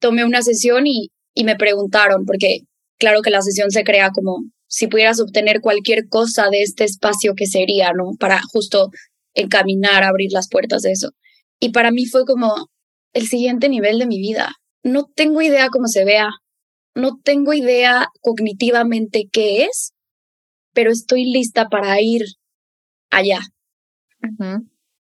tomé 0.00 0.24
una 0.24 0.40
sesión 0.40 0.86
y, 0.86 1.10
y 1.34 1.44
me 1.44 1.56
preguntaron, 1.56 2.24
porque 2.24 2.60
claro 2.98 3.20
que 3.20 3.30
la 3.30 3.42
sesión 3.42 3.70
se 3.70 3.84
crea 3.84 4.10
como 4.10 4.38
si 4.70 4.86
pudieras 4.86 5.20
obtener 5.20 5.60
cualquier 5.60 6.08
cosa 6.08 6.48
de 6.48 6.62
este 6.62 6.84
espacio 6.84 7.34
que 7.34 7.46
sería, 7.46 7.92
¿no? 7.92 8.12
Para 8.18 8.40
justo 8.52 8.90
encaminar, 9.34 10.04
abrir 10.04 10.30
las 10.32 10.48
puertas 10.48 10.82
de 10.82 10.92
eso. 10.92 11.10
Y 11.58 11.70
para 11.70 11.90
mí 11.90 12.06
fue 12.06 12.24
como 12.24 12.68
el 13.12 13.26
siguiente 13.26 13.68
nivel 13.68 13.98
de 13.98 14.06
mi 14.06 14.20
vida. 14.20 14.52
No 14.84 15.06
tengo 15.14 15.42
idea 15.42 15.68
cómo 15.70 15.88
se 15.88 16.04
vea, 16.04 16.30
no 16.94 17.18
tengo 17.22 17.52
idea 17.52 18.06
cognitivamente 18.20 19.28
qué 19.30 19.64
es, 19.64 19.92
pero 20.72 20.92
estoy 20.92 21.24
lista 21.24 21.68
para 21.68 22.00
ir 22.00 22.22
allá. 23.10 23.40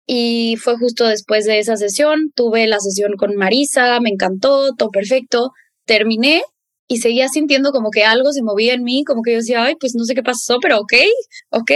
Y 0.07 0.57
fue 0.57 0.79
justo 0.79 1.07
después 1.07 1.45
de 1.45 1.59
esa 1.59 1.77
sesión, 1.77 2.33
tuve 2.35 2.67
la 2.67 2.81
sesión 2.81 3.13
con 3.19 3.37
Marisa, 3.37 4.01
me 4.01 4.09
encantó, 4.09 4.75
todo 4.75 4.89
perfecto, 4.89 5.53
terminé 5.85 6.43
y 6.93 6.97
seguía 6.97 7.29
sintiendo 7.29 7.71
como 7.71 7.91
que 7.93 8.03
algo 8.03 8.33
se 8.33 8.43
movía 8.43 8.75
en 8.75 8.83
mí, 8.83 9.05
como 9.05 9.23
que 9.23 9.31
yo 9.31 9.39
decía, 9.39 9.63
ay, 9.63 9.77
pues 9.79 9.95
no 9.95 10.05
sé 10.05 10.13
qué 10.17 10.25
pasó, 10.25 10.59
pero 10.61 10.81
ok, 10.81 10.95
ok. 11.51 11.71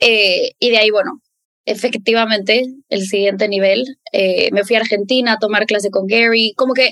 Eh, 0.00 0.50
y 0.58 0.70
de 0.70 0.76
ahí, 0.76 0.90
bueno, 0.90 1.22
efectivamente, 1.64 2.64
el 2.90 3.06
siguiente 3.06 3.48
nivel, 3.48 3.86
eh, 4.12 4.50
me 4.52 4.62
fui 4.64 4.76
a 4.76 4.80
Argentina 4.80 5.32
a 5.32 5.38
tomar 5.38 5.64
clase 5.64 5.88
con 5.88 6.06
Gary, 6.06 6.52
como 6.56 6.74
que 6.74 6.90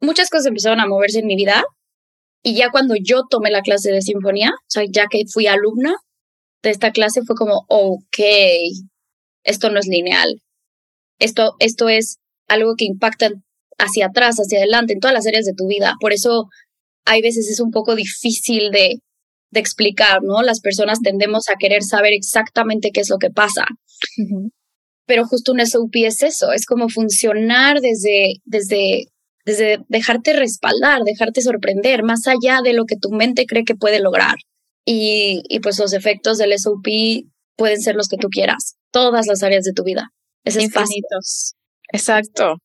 muchas 0.00 0.30
cosas 0.30 0.46
empezaron 0.46 0.80
a 0.80 0.86
moverse 0.86 1.18
en 1.18 1.26
mi 1.26 1.36
vida. 1.36 1.62
Y 2.42 2.56
ya 2.56 2.70
cuando 2.70 2.94
yo 2.96 3.24
tomé 3.28 3.50
la 3.50 3.60
clase 3.60 3.92
de 3.92 4.00
sinfonía, 4.00 4.48
o 4.48 4.70
sea, 4.70 4.84
ya 4.90 5.04
que 5.10 5.24
fui 5.30 5.46
alumna 5.46 5.94
de 6.62 6.70
esta 6.70 6.92
clase, 6.92 7.20
fue 7.26 7.36
como, 7.36 7.66
ok, 7.68 8.18
esto 9.44 9.68
no 9.68 9.78
es 9.78 9.86
lineal. 9.86 10.40
Esto, 11.18 11.56
esto 11.58 11.90
es 11.90 12.20
algo 12.48 12.74
que 12.74 12.86
impacta 12.86 13.28
hacia 13.78 14.06
atrás, 14.06 14.36
hacia 14.36 14.60
adelante, 14.60 14.94
en 14.94 15.00
todas 15.00 15.14
las 15.14 15.26
áreas 15.26 15.44
de 15.44 15.52
tu 15.54 15.66
vida. 15.66 15.94
Por 16.00 16.14
eso 16.14 16.48
hay 17.04 17.22
veces 17.22 17.48
es 17.48 17.60
un 17.60 17.70
poco 17.70 17.94
difícil 17.94 18.70
de, 18.70 19.00
de 19.50 19.60
explicar, 19.60 20.22
¿no? 20.22 20.42
Las 20.42 20.60
personas 20.60 21.00
tendemos 21.00 21.48
a 21.48 21.56
querer 21.58 21.82
saber 21.82 22.12
exactamente 22.14 22.90
qué 22.92 23.00
es 23.00 23.10
lo 23.10 23.18
que 23.18 23.30
pasa. 23.30 23.66
Pero 25.06 25.26
justo 25.26 25.52
un 25.52 25.64
SOP 25.64 25.94
es 25.96 26.22
eso, 26.22 26.52
es 26.52 26.64
como 26.64 26.88
funcionar 26.88 27.80
desde, 27.80 28.36
desde, 28.44 29.06
desde 29.44 29.78
dejarte 29.88 30.32
respaldar, 30.32 31.02
dejarte 31.04 31.42
sorprender, 31.42 32.02
más 32.02 32.26
allá 32.26 32.60
de 32.62 32.72
lo 32.72 32.84
que 32.86 32.96
tu 32.96 33.10
mente 33.10 33.46
cree 33.46 33.64
que 33.64 33.74
puede 33.74 34.00
lograr. 34.00 34.36
Y, 34.86 35.42
y 35.48 35.60
pues 35.60 35.78
los 35.78 35.92
efectos 35.92 36.38
del 36.38 36.58
SOP 36.58 36.86
pueden 37.56 37.80
ser 37.80 37.94
los 37.94 38.08
que 38.08 38.16
tú 38.16 38.28
quieras, 38.28 38.76
todas 38.90 39.26
las 39.26 39.42
áreas 39.42 39.64
de 39.64 39.72
tu 39.72 39.84
vida. 39.84 40.12
Es 40.44 40.56
Infinitos. 40.56 41.54
Exacto. 41.92 42.56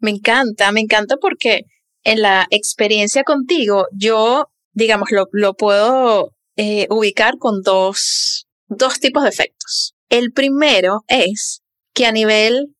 Me 0.00 0.10
encanta, 0.10 0.72
me 0.72 0.80
encanta 0.80 1.16
porque 1.16 1.62
en 2.04 2.22
la 2.22 2.46
experiencia 2.50 3.24
contigo, 3.24 3.86
yo, 3.92 4.48
digamos, 4.72 5.08
lo, 5.10 5.54
puedo 5.54 6.34
eh, 6.56 6.86
ubicar 6.90 7.38
con 7.38 7.62
dos, 7.62 8.46
dos 8.66 9.00
tipos 9.00 9.22
de 9.22 9.28
efectos. 9.28 9.94
El 10.08 10.32
primero 10.32 11.04
es 11.08 11.62
que 11.94 12.06
a 12.06 12.12
nivel 12.12 12.74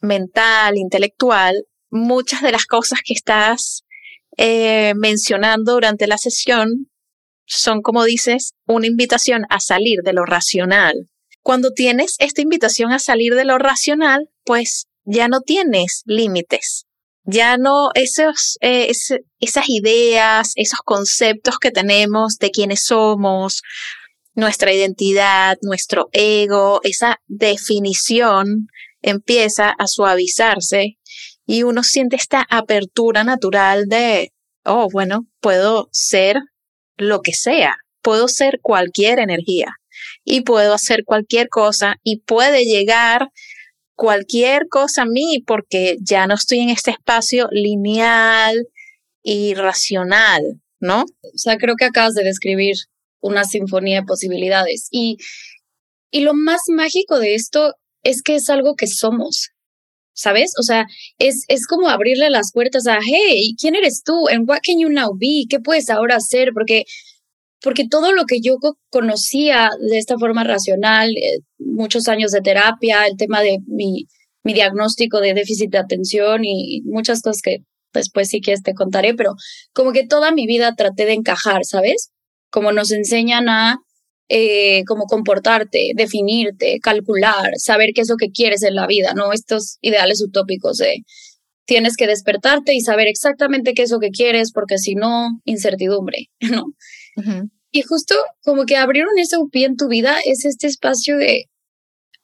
mental, 0.00 0.76
intelectual, 0.76 1.66
muchas 1.90 2.42
de 2.42 2.52
las 2.52 2.66
cosas 2.66 3.00
que 3.04 3.14
estás 3.14 3.84
eh, 4.36 4.94
mencionando 4.96 5.74
durante 5.74 6.06
la 6.06 6.18
sesión 6.18 6.90
son, 7.44 7.82
como 7.82 8.04
dices, 8.04 8.54
una 8.66 8.86
invitación 8.86 9.44
a 9.50 9.60
salir 9.60 10.00
de 10.02 10.12
lo 10.12 10.24
racional. 10.24 11.08
Cuando 11.42 11.72
tienes 11.72 12.16
esta 12.18 12.40
invitación 12.40 12.92
a 12.92 12.98
salir 12.98 13.34
de 13.34 13.44
lo 13.44 13.58
racional, 13.58 14.30
pues 14.44 14.86
ya 15.04 15.28
no 15.28 15.40
tienes 15.40 16.02
límites 16.06 16.86
ya 17.24 17.56
no 17.56 17.90
esos, 17.94 18.58
eh, 18.60 18.90
esas 19.40 19.68
ideas, 19.68 20.52
esos 20.56 20.80
conceptos 20.84 21.58
que 21.58 21.70
tenemos 21.70 22.38
de 22.38 22.50
quiénes 22.50 22.84
somos, 22.84 23.62
nuestra 24.34 24.72
identidad, 24.72 25.58
nuestro 25.62 26.08
ego, 26.12 26.80
esa 26.84 27.20
definición 27.26 28.68
empieza 29.02 29.70
a 29.70 29.86
suavizarse 29.86 30.98
y 31.46 31.64
uno 31.64 31.82
siente 31.82 32.16
esta 32.16 32.46
apertura 32.48 33.24
natural 33.24 33.86
de, 33.86 34.32
oh, 34.64 34.88
bueno, 34.90 35.26
puedo 35.40 35.88
ser 35.92 36.38
lo 36.96 37.20
que 37.20 37.34
sea, 37.34 37.76
puedo 38.00 38.28
ser 38.28 38.60
cualquier 38.62 39.18
energía 39.18 39.74
y 40.24 40.42
puedo 40.42 40.72
hacer 40.74 41.04
cualquier 41.04 41.48
cosa 41.48 41.96
y 42.02 42.20
puede 42.20 42.64
llegar 42.64 43.28
cualquier 43.94 44.68
cosa 44.68 45.02
a 45.02 45.06
mí 45.06 45.42
porque 45.46 45.96
ya 46.00 46.26
no 46.26 46.34
estoy 46.34 46.60
en 46.60 46.70
este 46.70 46.90
espacio 46.92 47.48
lineal 47.50 48.68
y 49.22 49.54
racional, 49.54 50.60
¿no? 50.80 51.02
O 51.02 51.38
sea, 51.38 51.56
creo 51.58 51.76
que 51.76 51.84
acabas 51.84 52.14
de 52.14 52.24
describir 52.24 52.76
una 53.20 53.44
sinfonía 53.44 54.00
de 54.00 54.06
posibilidades 54.06 54.88
y, 54.90 55.16
y 56.10 56.20
lo 56.20 56.34
más 56.34 56.62
mágico 56.68 57.18
de 57.18 57.34
esto 57.34 57.74
es 58.02 58.22
que 58.22 58.34
es 58.34 58.50
algo 58.50 58.74
que 58.74 58.88
somos, 58.88 59.50
¿sabes? 60.12 60.52
O 60.58 60.62
sea, 60.62 60.86
es, 61.18 61.44
es 61.48 61.66
como 61.66 61.88
abrirle 61.88 62.30
las 62.30 62.52
puertas 62.52 62.86
a, 62.86 62.98
hey, 63.00 63.54
¿quién 63.58 63.76
eres 63.76 64.02
tú? 64.04 64.28
¿En 64.28 64.48
what 64.48 64.60
can 64.64 64.78
you 64.80 64.88
now 64.88 65.16
be? 65.16 65.44
¿Qué 65.48 65.60
puedes 65.60 65.88
ahora 65.88 66.16
hacer? 66.16 66.50
Porque 66.52 66.84
porque 67.62 67.86
todo 67.88 68.12
lo 68.12 68.24
que 68.24 68.40
yo 68.40 68.56
conocía 68.90 69.70
de 69.88 69.98
esta 69.98 70.18
forma 70.18 70.44
racional, 70.44 71.10
eh, 71.10 71.38
muchos 71.58 72.08
años 72.08 72.32
de 72.32 72.40
terapia, 72.40 73.06
el 73.06 73.16
tema 73.16 73.40
de 73.40 73.58
mi, 73.66 74.06
diagnóstico 74.44 75.20
de 75.20 75.34
déficit 75.34 75.70
de 75.70 75.78
atención 75.78 76.44
y 76.44 76.82
muchas 76.84 77.22
cosas 77.22 77.42
que 77.42 77.58
después 77.92 78.28
sí 78.28 78.40
que 78.40 78.54
te 78.56 78.74
contaré, 78.74 79.14
pero 79.14 79.34
como 79.72 79.92
que 79.92 80.04
toda 80.04 80.32
mi 80.32 80.46
vida 80.46 80.74
traté 80.76 81.06
de 81.06 81.12
encajar, 81.12 81.64
¿sabes? 81.64 82.10
Como 82.50 82.72
nos 82.72 82.90
enseñan 82.90 83.48
a 83.48 83.76
eh, 84.28 84.82
cómo 84.86 85.04
comportarte, 85.04 85.92
definirte, 85.94 86.80
calcular, 86.80 87.52
saber 87.56 87.90
qué 87.94 88.00
es 88.00 88.08
lo 88.08 88.16
que 88.16 88.30
quieres 88.30 88.64
en 88.64 88.74
la 88.74 88.88
vida, 88.88 89.14
¿no? 89.14 89.32
Estos 89.32 89.76
ideales 89.80 90.20
utópicos 90.20 90.78
de 90.78 91.04
tienes 91.64 91.96
que 91.96 92.08
despertarte 92.08 92.74
y 92.74 92.80
saber 92.80 93.06
exactamente 93.06 93.74
qué 93.74 93.82
es 93.82 93.90
lo 93.90 94.00
que 94.00 94.10
quieres, 94.10 94.52
porque 94.52 94.78
si 94.78 94.96
no, 94.96 95.40
incertidumbre, 95.44 96.30
¿no? 96.40 96.64
Y 97.70 97.82
justo 97.82 98.14
como 98.42 98.64
que 98.64 98.76
abrieron 98.76 99.18
ese 99.18 99.36
pie 99.50 99.66
en 99.66 99.76
tu 99.76 99.88
vida 99.88 100.16
es 100.24 100.44
este 100.44 100.66
espacio 100.66 101.16
de 101.16 101.48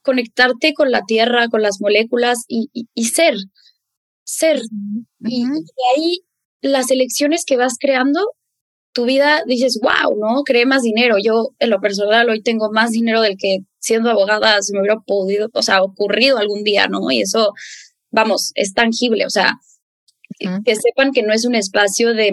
conectarte 0.03 0.75
con 0.75 0.91
la 0.91 1.03
tierra, 1.07 1.49
con 1.49 1.63
las 1.63 1.81
moléculas 1.81 2.45
y, 2.49 2.71
y, 2.73 3.05
ser, 3.07 3.35
ser. 4.25 4.61
y, 5.21 5.45
ahí 5.95 6.21
las 6.61 6.91
elecciones 6.91 7.45
que 7.47 7.57
vas 7.57 7.75
creando 7.79 8.21
tu 8.93 9.05
vida 9.05 9.43
dices, 9.47 9.79
wow, 9.83 10.19
¿no? 10.19 10.43
Creé 10.43 10.67
más 10.67 10.83
dinero. 10.83 11.17
Yo, 11.23 11.51
en 11.59 11.71
lo 11.71 11.81
personal, 11.81 12.29
hoy 12.29 12.43
tengo 12.43 12.71
más 12.73 12.91
dinero 12.91 13.21
del 13.21 13.37
que 13.37 13.59
siendo 13.79 14.11
abogada 14.11 14.61
se 14.63 14.73
me 14.73 14.81
hubiera 14.81 14.99
podido, 15.07 15.49
o 15.53 15.63
sea, 15.63 15.83
ocurrido 15.83 16.39
algún 16.39 16.65
día, 16.65 16.89
¿no? 16.89 17.11
Y 17.11 17.23
eso, 17.23 17.53
vamos, 18.11 18.53
es 18.55 18.75
tangible, 18.75 19.25
o 19.27 19.31
sea, 19.31 19.55
que 20.39 20.77
sepan 20.77 21.13
que 21.13 21.23
no 21.23 21.33
es 21.33 21.45
un 21.45 21.55
espacio 21.55 22.15
de 22.15 22.33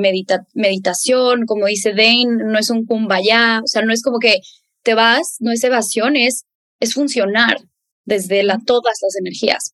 meditación, 0.53 1.45
como 1.45 1.65
dice 1.65 1.91
Dane, 1.91 2.43
no 2.43 2.59
es 2.59 2.69
un 2.69 2.85
kumbaya, 2.85 3.61
o 3.63 3.67
sea, 3.67 3.81
no 3.81 3.93
es 3.93 4.03
como 4.03 4.19
que 4.19 4.39
te 4.83 4.93
vas, 4.93 5.37
no 5.39 5.51
es 5.51 5.63
evasión, 5.63 6.15
es, 6.15 6.45
es 6.79 6.93
funcionar 6.93 7.57
desde 8.05 8.43
la, 8.43 8.59
todas 8.65 8.97
las 9.01 9.15
energías. 9.15 9.73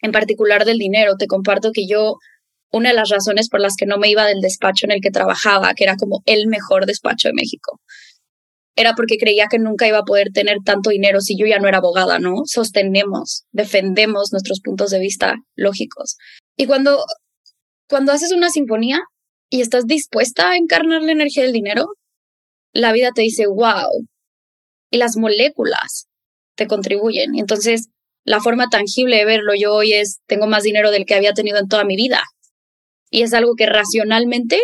En 0.00 0.12
particular 0.12 0.64
del 0.64 0.78
dinero, 0.78 1.16
te 1.18 1.26
comparto 1.26 1.70
que 1.72 1.86
yo, 1.86 2.16
una 2.72 2.88
de 2.88 2.96
las 2.96 3.10
razones 3.10 3.48
por 3.48 3.60
las 3.60 3.76
que 3.76 3.86
no 3.86 3.98
me 3.98 4.08
iba 4.08 4.26
del 4.26 4.40
despacho 4.40 4.86
en 4.86 4.92
el 4.92 5.00
que 5.00 5.10
trabajaba, 5.10 5.74
que 5.74 5.84
era 5.84 5.96
como 5.96 6.22
el 6.24 6.48
mejor 6.48 6.86
despacho 6.86 7.28
de 7.28 7.34
México, 7.34 7.80
era 8.74 8.94
porque 8.94 9.18
creía 9.18 9.46
que 9.50 9.58
nunca 9.58 9.86
iba 9.86 9.98
a 9.98 10.04
poder 10.04 10.32
tener 10.32 10.56
tanto 10.64 10.90
dinero 10.90 11.20
si 11.20 11.36
yo 11.36 11.46
ya 11.46 11.58
no 11.58 11.68
era 11.68 11.78
abogada, 11.78 12.18
¿no? 12.18 12.42
Sostenemos, 12.46 13.44
defendemos 13.52 14.32
nuestros 14.32 14.60
puntos 14.60 14.90
de 14.90 14.98
vista 14.98 15.34
lógicos. 15.54 16.16
Y 16.56 16.66
cuando 16.66 17.04
cuando 17.92 18.12
haces 18.12 18.32
una 18.32 18.48
sinfonía 18.48 19.00
y 19.50 19.60
estás 19.60 19.84
dispuesta 19.84 20.52
a 20.52 20.56
encarnar 20.56 21.02
la 21.02 21.12
energía 21.12 21.42
del 21.42 21.52
dinero, 21.52 21.88
la 22.72 22.90
vida 22.90 23.10
te 23.14 23.20
dice, 23.20 23.46
wow, 23.46 24.08
y 24.90 24.96
las 24.96 25.18
moléculas 25.18 26.06
te 26.56 26.66
contribuyen. 26.66 27.34
Entonces, 27.34 27.90
la 28.24 28.40
forma 28.40 28.70
tangible 28.70 29.18
de 29.18 29.26
verlo 29.26 29.52
yo 29.54 29.74
hoy 29.74 29.92
es, 29.92 30.20
tengo 30.26 30.46
más 30.46 30.62
dinero 30.62 30.90
del 30.90 31.04
que 31.04 31.14
había 31.14 31.34
tenido 31.34 31.58
en 31.58 31.68
toda 31.68 31.84
mi 31.84 31.96
vida. 31.96 32.22
Y 33.10 33.20
es 33.20 33.34
algo 33.34 33.56
que 33.56 33.66
racionalmente 33.66 34.58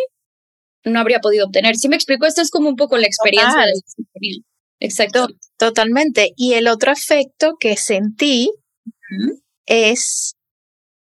no 0.84 0.98
habría 0.98 1.18
podido 1.20 1.44
obtener. 1.44 1.76
Si 1.76 1.90
me 1.90 1.96
explico, 1.96 2.24
esto 2.24 2.40
es 2.40 2.50
como 2.50 2.70
un 2.70 2.76
poco 2.76 2.96
la 2.96 3.08
experiencia 3.08 3.60
de 3.60 3.66
la 3.66 3.82
sinfonía. 3.84 4.42
Exacto. 4.80 5.28
Totalmente. 5.58 6.32
Y 6.34 6.54
el 6.54 6.66
otro 6.66 6.92
efecto 6.92 7.56
que 7.60 7.76
sentí 7.76 8.50
es 9.66 10.34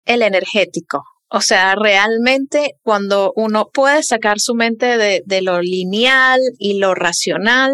el 0.06 0.24
energético. 0.24 1.04
O 1.36 1.42
sea, 1.42 1.76
realmente 1.76 2.76
cuando 2.82 3.34
uno 3.36 3.70
puede 3.74 4.04
sacar 4.04 4.40
su 4.40 4.56
mente 4.56 4.98
de, 4.98 5.42
lo 5.42 5.60
lineal 5.60 6.40
y 6.60 6.80
lo 6.80 6.96
racional, 6.96 7.74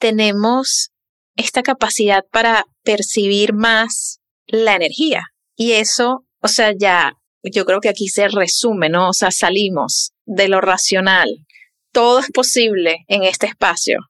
tenemos 0.00 0.90
esta 1.36 1.62
capacidad 1.62 2.24
para 2.32 2.64
percibir 2.82 3.52
más 3.52 4.18
la 4.48 4.74
energía. 4.74 5.28
Y 5.54 5.74
eso, 5.74 6.26
o 6.40 6.48
sea, 6.48 6.72
ya 6.76 7.12
yo 7.44 7.64
creo 7.64 7.78
que 7.78 7.88
aquí 7.88 8.08
se 8.08 8.26
resume, 8.26 8.88
¿no? 8.88 9.10
O 9.10 9.12
sea, 9.12 9.30
salimos 9.30 10.10
de 10.24 10.48
lo 10.48 10.60
racional. 10.60 11.28
Todo 11.92 12.18
es 12.18 12.32
posible 12.32 13.04
en 13.06 13.22
este 13.22 13.46
espacio. 13.46 14.00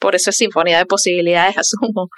Por 0.00 0.16
eso 0.16 0.30
es 0.30 0.36
sinfonía 0.36 0.78
de 0.78 0.86
posibilidades, 0.86 1.56
asumo. 1.58 2.08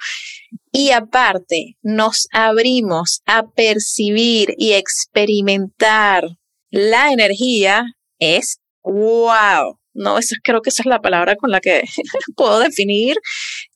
Y 0.71 0.91
aparte, 0.91 1.77
nos 1.81 2.27
abrimos 2.31 3.21
a 3.25 3.43
percibir 3.43 4.53
y 4.57 4.73
experimentar 4.73 6.23
la 6.71 7.11
energía, 7.11 7.85
es 8.19 8.59
wow. 8.83 9.79
No, 9.93 10.17
eso, 10.19 10.35
creo 10.43 10.61
que 10.61 10.69
esa 10.69 10.83
es 10.83 10.85
la 10.85 11.01
palabra 11.01 11.35
con 11.35 11.49
la 11.51 11.59
que 11.59 11.83
puedo 12.35 12.59
definir. 12.59 13.17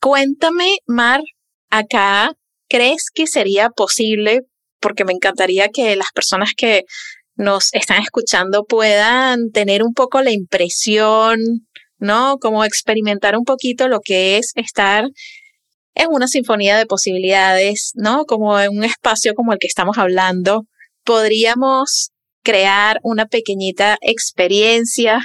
Cuéntame, 0.00 0.78
Mar, 0.86 1.20
acá, 1.70 2.32
¿crees 2.68 3.10
que 3.12 3.26
sería 3.26 3.70
posible? 3.70 4.42
Porque 4.80 5.04
me 5.04 5.12
encantaría 5.12 5.68
que 5.68 5.96
las 5.96 6.12
personas 6.14 6.52
que 6.56 6.84
nos 7.36 7.74
están 7.74 8.00
escuchando 8.02 8.64
puedan 8.64 9.50
tener 9.50 9.82
un 9.82 9.92
poco 9.92 10.22
la 10.22 10.30
impresión, 10.30 11.38
¿no? 11.98 12.38
Como 12.38 12.64
experimentar 12.64 13.36
un 13.36 13.44
poquito 13.44 13.88
lo 13.88 14.00
que 14.00 14.38
es 14.38 14.52
estar 14.54 15.06
en 15.94 16.08
una 16.10 16.26
sinfonía 16.26 16.76
de 16.76 16.86
posibilidades, 16.86 17.92
¿no? 17.94 18.24
Como 18.24 18.58
en 18.58 18.76
un 18.76 18.84
espacio 18.84 19.34
como 19.34 19.52
el 19.52 19.58
que 19.58 19.66
estamos 19.66 19.98
hablando, 19.98 20.66
podríamos 21.04 22.10
crear 22.42 23.00
una 23.02 23.26
pequeñita 23.26 23.96
experiencia. 24.00 25.20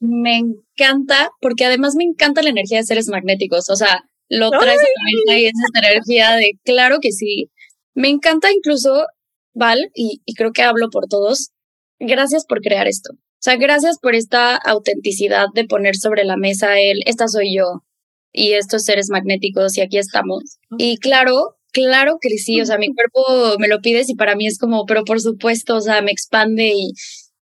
Me 0.00 0.38
encanta, 0.38 1.30
porque 1.40 1.64
además 1.64 1.94
me 1.96 2.04
encanta 2.04 2.42
la 2.42 2.50
energía 2.50 2.78
de 2.78 2.84
seres 2.84 3.08
magnéticos, 3.08 3.68
o 3.68 3.76
sea, 3.76 4.04
lo 4.28 4.50
traes 4.50 4.80
a 4.80 5.34
y 5.36 5.46
esa 5.46 5.88
energía 5.88 6.36
de, 6.36 6.52
claro 6.64 6.98
que 7.00 7.12
sí. 7.12 7.50
Me 7.94 8.08
encanta 8.08 8.52
incluso, 8.52 9.06
Val, 9.54 9.90
y, 9.94 10.20
y 10.24 10.34
creo 10.34 10.52
que 10.52 10.62
hablo 10.62 10.88
por 10.90 11.06
todos, 11.06 11.50
gracias 11.98 12.44
por 12.46 12.60
crear 12.60 12.86
esto. 12.86 13.12
O 13.12 13.40
sea, 13.40 13.56
gracias 13.56 13.98
por 14.00 14.14
esta 14.14 14.56
autenticidad 14.56 15.46
de 15.54 15.64
poner 15.64 15.96
sobre 15.96 16.24
la 16.24 16.36
mesa 16.36 16.78
el, 16.78 17.00
esta 17.06 17.28
soy 17.28 17.56
yo, 17.56 17.84
y 18.32 18.52
estos 18.52 18.84
seres 18.84 19.08
magnéticos 19.10 19.76
y 19.76 19.80
aquí 19.80 19.98
estamos. 19.98 20.58
Y 20.76 20.98
claro, 20.98 21.56
claro 21.72 22.18
que 22.20 22.30
sí, 22.38 22.60
o 22.60 22.66
sea, 22.66 22.78
mi 22.78 22.92
cuerpo 22.94 23.58
me 23.58 23.68
lo 23.68 23.80
pides 23.80 24.08
y 24.08 24.14
para 24.14 24.36
mí 24.36 24.46
es 24.46 24.58
como, 24.58 24.84
pero 24.86 25.04
por 25.04 25.20
supuesto, 25.20 25.76
o 25.76 25.80
sea, 25.80 26.02
me 26.02 26.12
expande 26.12 26.72
y, 26.74 26.92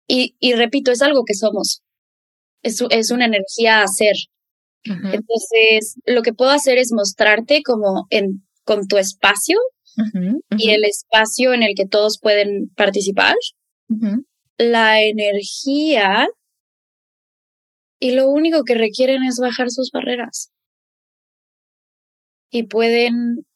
y, 0.07 0.36
y 0.39 0.53
repito, 0.53 0.91
es 0.91 1.01
algo 1.01 1.23
que 1.25 1.36
somos. 1.36 1.81
Es, 2.62 2.83
es 2.89 3.12
una 3.12 3.25
energía 3.25 3.81
a 3.81 3.88
ser. 3.88 4.15
Entonces, 4.86 5.95
lo 6.05 6.23
que 6.23 6.33
puedo 6.33 6.51
hacer 6.51 6.77
es 6.77 6.91
mostrarte 6.91 7.62
como 7.63 8.05
en, 8.09 8.45
con 8.65 8.88
tu 8.88 8.97
espacio 8.97 9.57
y 10.57 10.71
el 10.71 10.83
espacio 10.83 11.53
en 11.53 11.63
el 11.63 11.73
que 11.75 11.86
todos 11.86 12.19
pueden 12.19 12.69
participar. 12.75 13.36
La 14.57 15.01
energía 15.01 16.27
y 17.99 18.12
lo 18.12 18.27
único 18.27 18.63
que 18.63 18.75
requieren 18.75 19.23
es 19.23 19.38
bajar 19.39 19.69
sus 19.69 19.91
barreras 19.91 20.51
y 22.53 22.63
pueden 22.67 23.47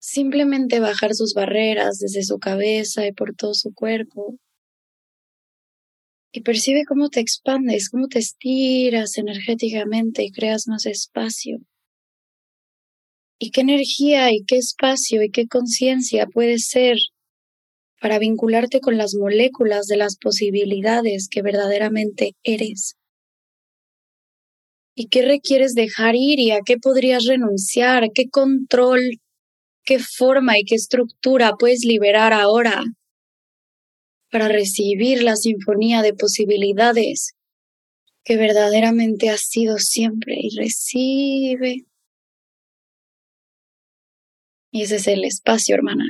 simplemente 0.00 0.80
bajar 0.80 1.14
sus 1.14 1.34
barreras 1.34 2.00
desde 2.00 2.24
su 2.24 2.40
cabeza 2.40 3.06
y 3.06 3.12
por 3.12 3.32
todo 3.36 3.54
su 3.54 3.72
cuerpo. 3.72 4.38
Y 6.32 6.40
percibe 6.40 6.84
cómo 6.84 7.10
te 7.10 7.20
expandes, 7.20 7.88
cómo 7.88 8.08
te 8.08 8.18
estiras 8.18 9.18
energéticamente 9.18 10.24
y 10.24 10.32
creas 10.32 10.66
más 10.66 10.84
espacio. 10.86 11.58
Y 13.38 13.52
qué 13.52 13.60
energía 13.60 14.32
y 14.32 14.42
qué 14.44 14.56
espacio 14.56 15.22
y 15.22 15.30
qué 15.30 15.46
conciencia 15.46 16.26
puede 16.26 16.58
ser 16.58 16.96
para 18.00 18.18
vincularte 18.18 18.80
con 18.80 18.98
las 18.98 19.14
moléculas 19.14 19.86
de 19.86 19.96
las 19.96 20.16
posibilidades 20.16 21.28
que 21.30 21.42
verdaderamente 21.42 22.34
eres 22.42 22.96
y 25.00 25.08
qué 25.08 25.22
requieres 25.22 25.72
dejar 25.72 26.14
ir 26.14 26.38
y 26.38 26.50
a 26.50 26.60
qué 26.62 26.76
podrías 26.76 27.24
renunciar, 27.24 28.10
qué 28.14 28.28
control, 28.28 29.00
qué 29.82 29.98
forma 29.98 30.58
y 30.58 30.64
qué 30.64 30.74
estructura 30.74 31.54
puedes 31.58 31.86
liberar 31.86 32.34
ahora 32.34 32.84
para 34.30 34.48
recibir 34.48 35.22
la 35.22 35.36
sinfonía 35.36 36.02
de 36.02 36.12
posibilidades 36.12 37.32
que 38.24 38.36
verdaderamente 38.36 39.30
has 39.30 39.40
sido 39.40 39.78
siempre 39.78 40.34
y 40.38 40.54
recibe. 40.58 41.86
Y 44.70 44.82
ese 44.82 44.96
es 44.96 45.06
el 45.06 45.24
espacio, 45.24 45.76
hermana. 45.76 46.04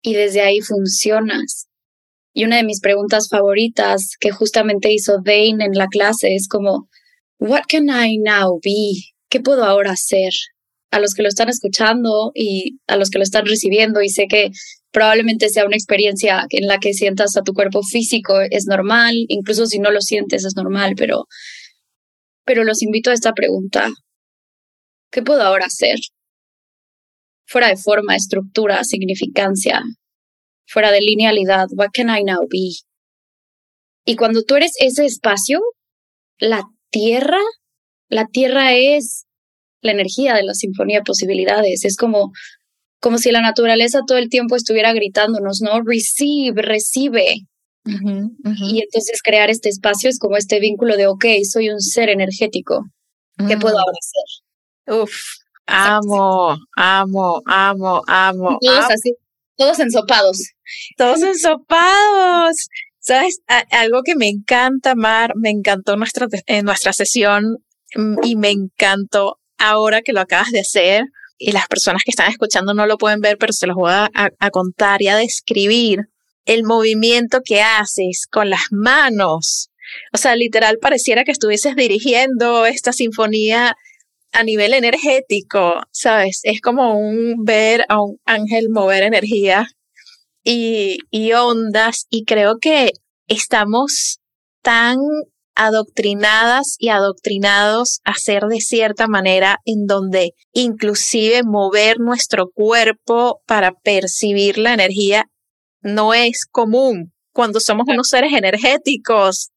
Y 0.00 0.14
desde 0.14 0.40
ahí 0.40 0.62
funcionas. 0.62 1.66
Y 2.32 2.46
una 2.46 2.56
de 2.56 2.64
mis 2.64 2.80
preguntas 2.80 3.28
favoritas 3.28 4.16
que 4.18 4.30
justamente 4.30 4.90
hizo 4.90 5.18
Dane 5.22 5.62
en 5.66 5.74
la 5.74 5.88
clase 5.88 6.34
es 6.34 6.48
como, 6.48 6.88
What 7.42 7.62
can 7.68 7.90
I 7.90 8.18
now 8.18 8.60
be? 8.62 9.14
¿Qué 9.28 9.40
puedo 9.40 9.64
ahora 9.64 9.90
hacer? 9.90 10.30
A 10.92 11.00
los 11.00 11.12
que 11.12 11.22
lo 11.22 11.28
están 11.28 11.48
escuchando 11.48 12.30
y 12.36 12.78
a 12.86 12.96
los 12.96 13.10
que 13.10 13.18
lo 13.18 13.24
están 13.24 13.46
recibiendo 13.46 14.00
y 14.00 14.10
sé 14.10 14.28
que 14.28 14.50
probablemente 14.92 15.48
sea 15.48 15.66
una 15.66 15.74
experiencia 15.74 16.46
en 16.50 16.68
la 16.68 16.78
que 16.78 16.94
sientas 16.94 17.36
a 17.36 17.42
tu 17.42 17.52
cuerpo 17.52 17.82
físico 17.82 18.40
es 18.48 18.66
normal, 18.66 19.16
incluso 19.26 19.66
si 19.66 19.80
no 19.80 19.90
lo 19.90 20.00
sientes 20.02 20.44
es 20.44 20.54
normal, 20.54 20.94
pero 20.96 21.24
pero 22.44 22.62
los 22.62 22.80
invito 22.80 23.10
a 23.10 23.14
esta 23.14 23.32
pregunta. 23.32 23.90
¿Qué 25.10 25.22
puedo 25.22 25.42
ahora 25.42 25.66
hacer? 25.66 25.98
Fuera 27.48 27.66
de 27.66 27.76
forma, 27.76 28.14
estructura, 28.14 28.84
significancia, 28.84 29.82
fuera 30.68 30.92
de 30.92 31.00
linealidad, 31.00 31.66
what 31.72 31.88
can 31.92 32.08
I 32.08 32.22
now 32.22 32.46
be? 32.48 32.70
Y 34.04 34.14
cuando 34.14 34.44
tú 34.44 34.54
eres 34.54 34.74
ese 34.78 35.06
espacio, 35.06 35.60
la 36.38 36.62
tierra, 36.92 37.40
la 38.08 38.26
tierra 38.26 38.74
es 38.74 39.26
la 39.80 39.92
energía 39.92 40.34
de 40.34 40.44
la 40.44 40.54
sinfonía 40.54 40.98
de 40.98 41.04
posibilidades. 41.04 41.84
Es 41.84 41.96
como, 41.96 42.32
como 43.00 43.18
si 43.18 43.32
la 43.32 43.40
naturaleza 43.40 44.02
todo 44.06 44.18
el 44.18 44.28
tiempo 44.28 44.54
estuviera 44.54 44.92
gritándonos, 44.92 45.60
¿no? 45.60 45.82
Receive, 45.82 46.62
recibe. 46.62 47.46
Y 47.84 48.80
entonces 48.80 49.20
crear 49.24 49.50
este 49.50 49.68
espacio 49.68 50.08
es 50.08 50.20
como 50.20 50.36
este 50.36 50.60
vínculo 50.60 50.96
de, 50.96 51.08
ok, 51.08 51.24
soy 51.50 51.70
un 51.70 51.80
ser 51.80 52.10
energético. 52.10 52.84
¿Qué 53.36 53.56
puedo 53.56 53.74
mm. 53.74 53.80
ahora 53.80 53.98
hacer? 53.98 55.02
Uf, 55.02 55.12
amo, 55.66 56.56
amo, 56.76 57.42
amo, 57.46 58.02
amo. 58.06 58.58
Todos 58.60 58.84
así, 58.90 59.14
todos 59.56 59.80
ensopados. 59.80 60.38
Todos 60.96 61.22
ensopados. 61.22 62.68
Sabes, 63.04 63.40
algo 63.70 64.02
que 64.04 64.14
me 64.14 64.28
encanta, 64.28 64.94
Mar, 64.94 65.32
me 65.34 65.50
encantó 65.50 65.96
nuestra, 65.96 66.28
en 66.46 66.64
nuestra 66.64 66.92
sesión 66.92 67.58
mm, 67.96 68.18
y 68.22 68.36
me 68.36 68.50
encantó 68.50 69.40
ahora 69.58 70.02
que 70.02 70.12
lo 70.12 70.20
acabas 70.20 70.52
de 70.52 70.60
hacer 70.60 71.02
y 71.36 71.50
las 71.50 71.66
personas 71.66 72.04
que 72.04 72.12
están 72.12 72.30
escuchando 72.30 72.74
no 72.74 72.86
lo 72.86 72.98
pueden 72.98 73.20
ver, 73.20 73.38
pero 73.38 73.52
se 73.52 73.66
los 73.66 73.74
voy 73.74 73.90
a, 73.90 74.08
a 74.14 74.50
contar 74.50 75.02
y 75.02 75.08
a 75.08 75.16
describir 75.16 76.10
el 76.44 76.62
movimiento 76.62 77.40
que 77.44 77.60
haces 77.60 78.28
con 78.30 78.50
las 78.50 78.66
manos. 78.70 79.70
O 80.12 80.16
sea, 80.16 80.36
literal 80.36 80.78
pareciera 80.80 81.24
que 81.24 81.32
estuvieses 81.32 81.74
dirigiendo 81.74 82.66
esta 82.66 82.92
sinfonía 82.92 83.74
a 84.30 84.44
nivel 84.44 84.74
energético, 84.74 85.82
¿sabes? 85.90 86.40
Es 86.44 86.60
como 86.60 86.96
un 86.96 87.44
ver 87.44 87.84
a 87.88 88.00
un 88.00 88.18
ángel 88.26 88.68
mover 88.70 89.02
energía 89.02 89.66
y, 90.44 90.98
y 91.10 91.32
ondas 91.32 92.06
y 92.10 92.24
creo 92.24 92.58
que 92.60 92.92
estamos 93.28 94.20
tan 94.62 94.98
adoctrinadas 95.54 96.76
y 96.78 96.88
adoctrinados 96.88 98.00
a 98.04 98.14
ser 98.14 98.44
de 98.44 98.60
cierta 98.60 99.06
manera 99.06 99.58
en 99.64 99.86
donde 99.86 100.32
inclusive 100.52 101.42
mover 101.44 102.00
nuestro 102.00 102.50
cuerpo 102.50 103.42
para 103.46 103.72
percibir 103.72 104.58
la 104.58 104.72
energía 104.72 105.26
no 105.82 106.14
es 106.14 106.46
común 106.50 107.12
cuando 107.32 107.60
somos 107.60 107.86
unos 107.88 108.08
seres 108.08 108.32
energéticos, 108.32 109.50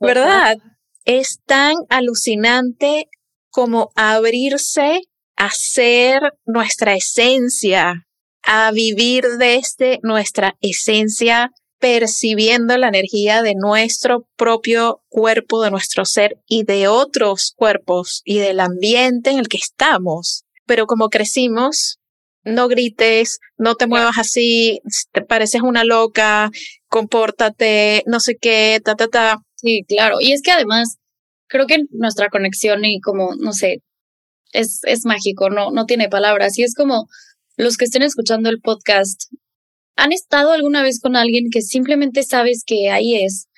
¿verdad? 0.00 0.56
Es 1.04 1.40
tan 1.46 1.74
alucinante 1.88 3.06
como 3.50 3.90
abrirse 3.94 5.00
a 5.36 5.50
ser 5.50 6.20
nuestra 6.46 6.94
esencia, 6.94 8.05
a 8.46 8.70
vivir 8.70 9.24
desde 9.38 9.98
nuestra 10.02 10.56
esencia, 10.60 11.50
percibiendo 11.78 12.78
la 12.78 12.88
energía 12.88 13.42
de 13.42 13.54
nuestro 13.54 14.26
propio 14.36 15.02
cuerpo, 15.08 15.62
de 15.62 15.70
nuestro 15.70 16.04
ser 16.04 16.38
y 16.46 16.64
de 16.64 16.88
otros 16.88 17.52
cuerpos 17.54 18.22
y 18.24 18.38
del 18.38 18.60
ambiente 18.60 19.30
en 19.30 19.38
el 19.38 19.48
que 19.48 19.58
estamos. 19.58 20.44
Pero 20.64 20.86
como 20.86 21.10
crecimos, 21.10 21.98
no 22.44 22.68
grites, 22.68 23.40
no 23.58 23.74
te 23.74 23.86
muevas 23.86 24.16
así, 24.18 24.80
te 25.12 25.22
pareces 25.22 25.62
una 25.62 25.84
loca, 25.84 26.50
compórtate, 26.88 28.04
no 28.06 28.20
sé 28.20 28.36
qué, 28.40 28.80
ta, 28.82 28.94
ta, 28.94 29.08
ta. 29.08 29.42
Sí, 29.56 29.84
claro. 29.86 30.20
Y 30.20 30.32
es 30.32 30.42
que 30.42 30.52
además, 30.52 30.96
creo 31.48 31.66
que 31.66 31.84
nuestra 31.90 32.28
conexión 32.28 32.84
y 32.84 33.00
como, 33.00 33.34
no 33.36 33.52
sé, 33.52 33.82
es, 34.52 34.80
es 34.84 35.04
mágico, 35.04 35.50
no, 35.50 35.72
no 35.72 35.86
tiene 35.86 36.08
palabras. 36.08 36.58
Y 36.58 36.62
es 36.62 36.74
como 36.74 37.08
los 37.56 37.76
que 37.76 37.86
estén 37.86 38.02
escuchando 38.02 38.50
el 38.50 38.60
podcast, 38.60 39.32
¿han 39.96 40.12
estado 40.12 40.52
alguna 40.52 40.82
vez 40.82 41.00
con 41.00 41.16
alguien 41.16 41.46
que 41.50 41.62
simplemente 41.62 42.22
sabes 42.22 42.62
que 42.66 42.90
ahí 42.90 43.16
es? 43.16 43.48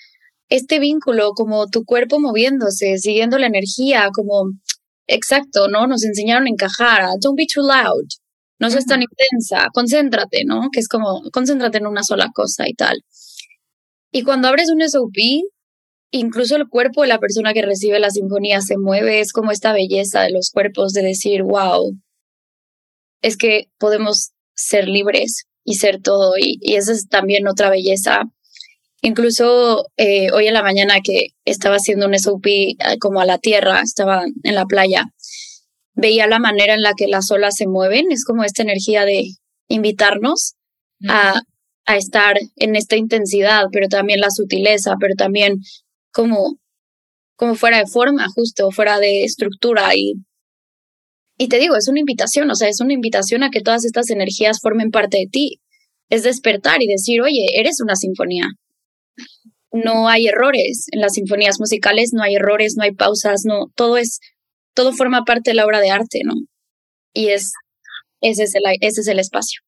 Este 0.49 0.79
vínculo, 0.79 1.33
como 1.33 1.67
tu 1.69 1.85
cuerpo 1.85 2.21
moviéndose, 2.21 2.99
siguiendo 2.99 3.39
la 3.39 3.49
energía, 3.49 4.09
como, 4.15 4.53
exacto, 5.07 5.69
¿no? 5.69 5.87
Nos 5.87 6.05
enseñaron 6.05 6.47
a 6.47 6.51
encajar, 6.51 7.03
don't 7.21 7.37
be 7.37 7.47
too 7.53 7.63
loud, 7.63 8.07
no 8.61 8.71
seas 8.71 8.87
tan 8.87 9.03
intensa, 9.03 9.69
concéntrate, 9.75 10.45
¿no? 10.47 10.69
Que 10.73 10.81
es 10.81 10.89
como, 10.89 11.23
concéntrate 11.33 11.79
en 11.79 11.87
una 11.87 12.03
sola 12.03 12.31
cosa 12.33 12.69
y 12.69 12.75
tal. 12.75 13.03
Y 14.13 14.23
cuando 14.23 14.49
abres 14.49 14.71
un 14.71 14.81
SOP, 14.81 15.17
incluso 16.13 16.57
el 16.57 16.69
cuerpo 16.69 17.03
de 17.03 17.09
la 17.09 17.19
persona 17.19 17.53
que 17.53 17.63
recibe 17.63 17.99
la 18.01 18.11
sinfonía 18.11 18.61
se 18.61 18.79
mueve, 18.79 19.21
es 19.21 19.33
como 19.33 19.51
esta 19.51 19.73
belleza 19.73 20.23
de 20.23 20.31
los 20.31 20.51
cuerpos 20.51 20.93
de 20.93 21.03
decir, 21.03 21.43
wow, 21.43 21.93
es 23.23 23.37
que 23.37 23.69
podemos 23.79 24.33
ser 24.55 24.89
libres 24.89 25.47
y 25.65 25.75
ser 25.75 26.01
todo, 26.01 26.35
y, 26.39 26.59
esa 26.75 26.93
es 26.93 27.09
también 27.09 27.47
otra 27.47 27.71
belleza. 27.71 28.23
Incluso 29.01 29.87
eh, 29.97 30.31
hoy 30.33 30.49
en 30.49 30.55
la 30.55 30.63
mañana 30.63 31.01
que 31.03 31.29
estaba 31.45 31.77
haciendo 31.77 32.07
un 32.07 32.19
SOP 32.19 32.47
eh, 32.47 32.77
como 33.01 33.21
a 33.21 33.27
la 33.27 33.39
tierra, 33.39 33.81
estaba 33.81 34.25
en 34.43 34.55
la 34.55 34.67
playa, 34.67 35.05
veía 35.95 36.27
la 36.27 36.39
manera 36.39 36.75
en 36.75 36.83
la 36.83 36.95
que 36.97 37.07
las 37.07 37.31
olas 37.31 37.55
se 37.57 37.67
mueven, 37.67 38.11
es 38.11 38.25
como 38.25 38.45
esta 38.45 38.63
energía 38.63 39.05
de 39.05 39.25
invitarnos 39.69 40.55
a, 41.09 41.43
a 41.87 41.97
estar 41.97 42.37
en 42.57 42.77
esta 42.77 42.97
intensidad, 42.97 43.67
pero 43.73 43.89
también 43.89 44.21
la 44.21 44.31
sutileza, 44.31 44.97
pero 44.99 45.15
también 45.15 45.61
como, 46.13 46.59
como 47.37 47.55
fuera 47.55 47.79
de 47.79 47.87
forma, 47.87 48.27
justo, 48.35 48.71
fuera 48.71 48.99
de 48.99 49.25
estructura. 49.25 49.95
Y, 49.95 50.15
y 51.39 51.49
te 51.49 51.59
digo, 51.59 51.77
es 51.77 51.87
una 51.87 52.01
invitación, 52.01 52.51
o 52.51 52.55
sea, 52.57 52.69
es 52.69 52.81
una 52.81 52.93
invitación 52.93 53.45
a 53.45 53.51
que 53.51 53.61
todas 53.61 53.85
estas 53.85 54.11
energías 54.11 54.59
formen 54.61 54.91
parte 54.91 55.19
de 55.19 55.29
ti. 55.31 55.61
Es 56.11 56.25
despertar 56.25 56.83
y 56.83 56.89
decir, 56.89 57.23
oye, 57.23 57.47
eres 57.55 57.81
una 57.81 57.95
sinfonía. 57.95 58.49
No 59.71 60.09
hay 60.09 60.27
errores 60.27 60.87
en 60.91 61.01
las 61.01 61.13
sinfonías 61.13 61.61
musicales, 61.61 62.11
no 62.13 62.23
hay 62.23 62.35
errores, 62.35 62.75
no 62.77 62.83
hay 62.83 62.93
pausas, 62.93 63.43
no, 63.45 63.67
todo 63.77 63.99
es 63.99 64.19
todo 64.75 64.93
forma 64.93 65.25
parte 65.25 65.51
de 65.51 65.55
la 65.55 65.67
obra 65.67 65.81
de 65.81 65.91
arte, 65.91 66.21
¿no? 66.25 66.35
Y 67.13 67.29
es, 67.29 67.53
ese 68.21 68.45
es 68.45 68.55
el, 68.55 68.63
ese 68.81 69.01
es 69.01 69.09
el 69.09 69.19
espacio. 69.19 69.61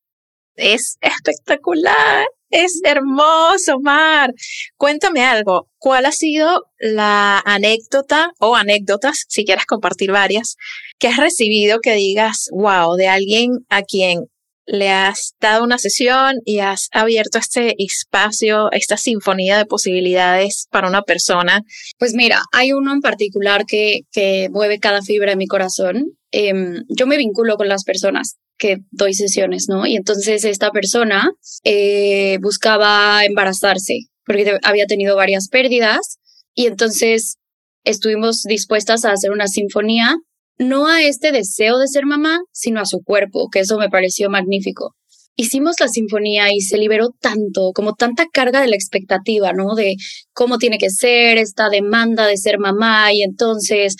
Es 0.56 0.96
espectacular, 1.00 2.26
es 2.50 2.80
hermoso, 2.84 3.80
Mar. 3.80 4.32
Cuéntame 4.76 5.24
algo, 5.24 5.68
¿cuál 5.78 6.06
ha 6.06 6.12
sido 6.12 6.66
la 6.78 7.40
anécdota 7.44 8.32
o 8.38 8.56
anécdotas, 8.56 9.24
si 9.28 9.44
quieres 9.44 9.66
compartir 9.66 10.10
varias, 10.10 10.56
que 10.98 11.08
has 11.08 11.16
recibido 11.16 11.80
que 11.80 11.94
digas, 11.94 12.48
wow, 12.52 12.96
de 12.96 13.08
alguien 13.08 13.50
a 13.68 13.82
quien 13.82 14.26
le 14.66 14.88
has 14.90 15.34
dado 15.40 15.64
una 15.64 15.78
sesión 15.78 16.36
y 16.44 16.60
has 16.60 16.88
abierto 16.92 17.38
este 17.38 17.74
espacio, 17.78 18.70
esta 18.72 18.96
sinfonía 18.96 19.58
de 19.58 19.66
posibilidades 19.66 20.66
para 20.70 20.88
una 20.88 21.02
persona? 21.02 21.62
Pues 21.98 22.14
mira, 22.14 22.42
hay 22.52 22.72
uno 22.72 22.92
en 22.92 23.00
particular 23.00 23.64
que, 23.66 24.00
que 24.12 24.48
mueve 24.50 24.78
cada 24.78 25.02
fibra 25.02 25.30
de 25.30 25.36
mi 25.36 25.46
corazón. 25.46 26.12
Em, 26.32 26.84
yo 26.88 27.06
me 27.06 27.16
vinculo 27.16 27.56
con 27.56 27.68
las 27.68 27.84
personas 27.84 28.36
que 28.60 28.76
doy 28.90 29.14
sesiones, 29.14 29.66
¿no? 29.68 29.86
Y 29.86 29.96
entonces 29.96 30.44
esta 30.44 30.70
persona 30.70 31.32
eh, 31.64 32.38
buscaba 32.42 33.24
embarazarse 33.24 33.94
porque 34.24 34.58
había 34.62 34.86
tenido 34.86 35.16
varias 35.16 35.48
pérdidas 35.48 36.18
y 36.54 36.66
entonces 36.66 37.38
estuvimos 37.84 38.42
dispuestas 38.42 39.04
a 39.04 39.12
hacer 39.12 39.32
una 39.32 39.48
sinfonía 39.48 40.14
no 40.58 40.86
a 40.86 41.02
este 41.02 41.32
deseo 41.32 41.78
de 41.78 41.88
ser 41.88 42.04
mamá, 42.04 42.38
sino 42.52 42.80
a 42.80 42.84
su 42.84 43.02
cuerpo, 43.02 43.48
que 43.50 43.60
eso 43.60 43.78
me 43.78 43.88
pareció 43.88 44.28
magnífico. 44.28 44.94
Hicimos 45.34 45.76
la 45.80 45.88
sinfonía 45.88 46.52
y 46.52 46.60
se 46.60 46.76
liberó 46.76 47.14
tanto, 47.18 47.70
como 47.74 47.94
tanta 47.94 48.26
carga 48.30 48.60
de 48.60 48.68
la 48.68 48.76
expectativa, 48.76 49.54
¿no? 49.54 49.74
De 49.74 49.94
cómo 50.34 50.58
tiene 50.58 50.76
que 50.76 50.90
ser 50.90 51.38
esta 51.38 51.70
demanda 51.70 52.26
de 52.26 52.36
ser 52.36 52.58
mamá 52.58 53.10
y 53.14 53.22
entonces 53.22 53.96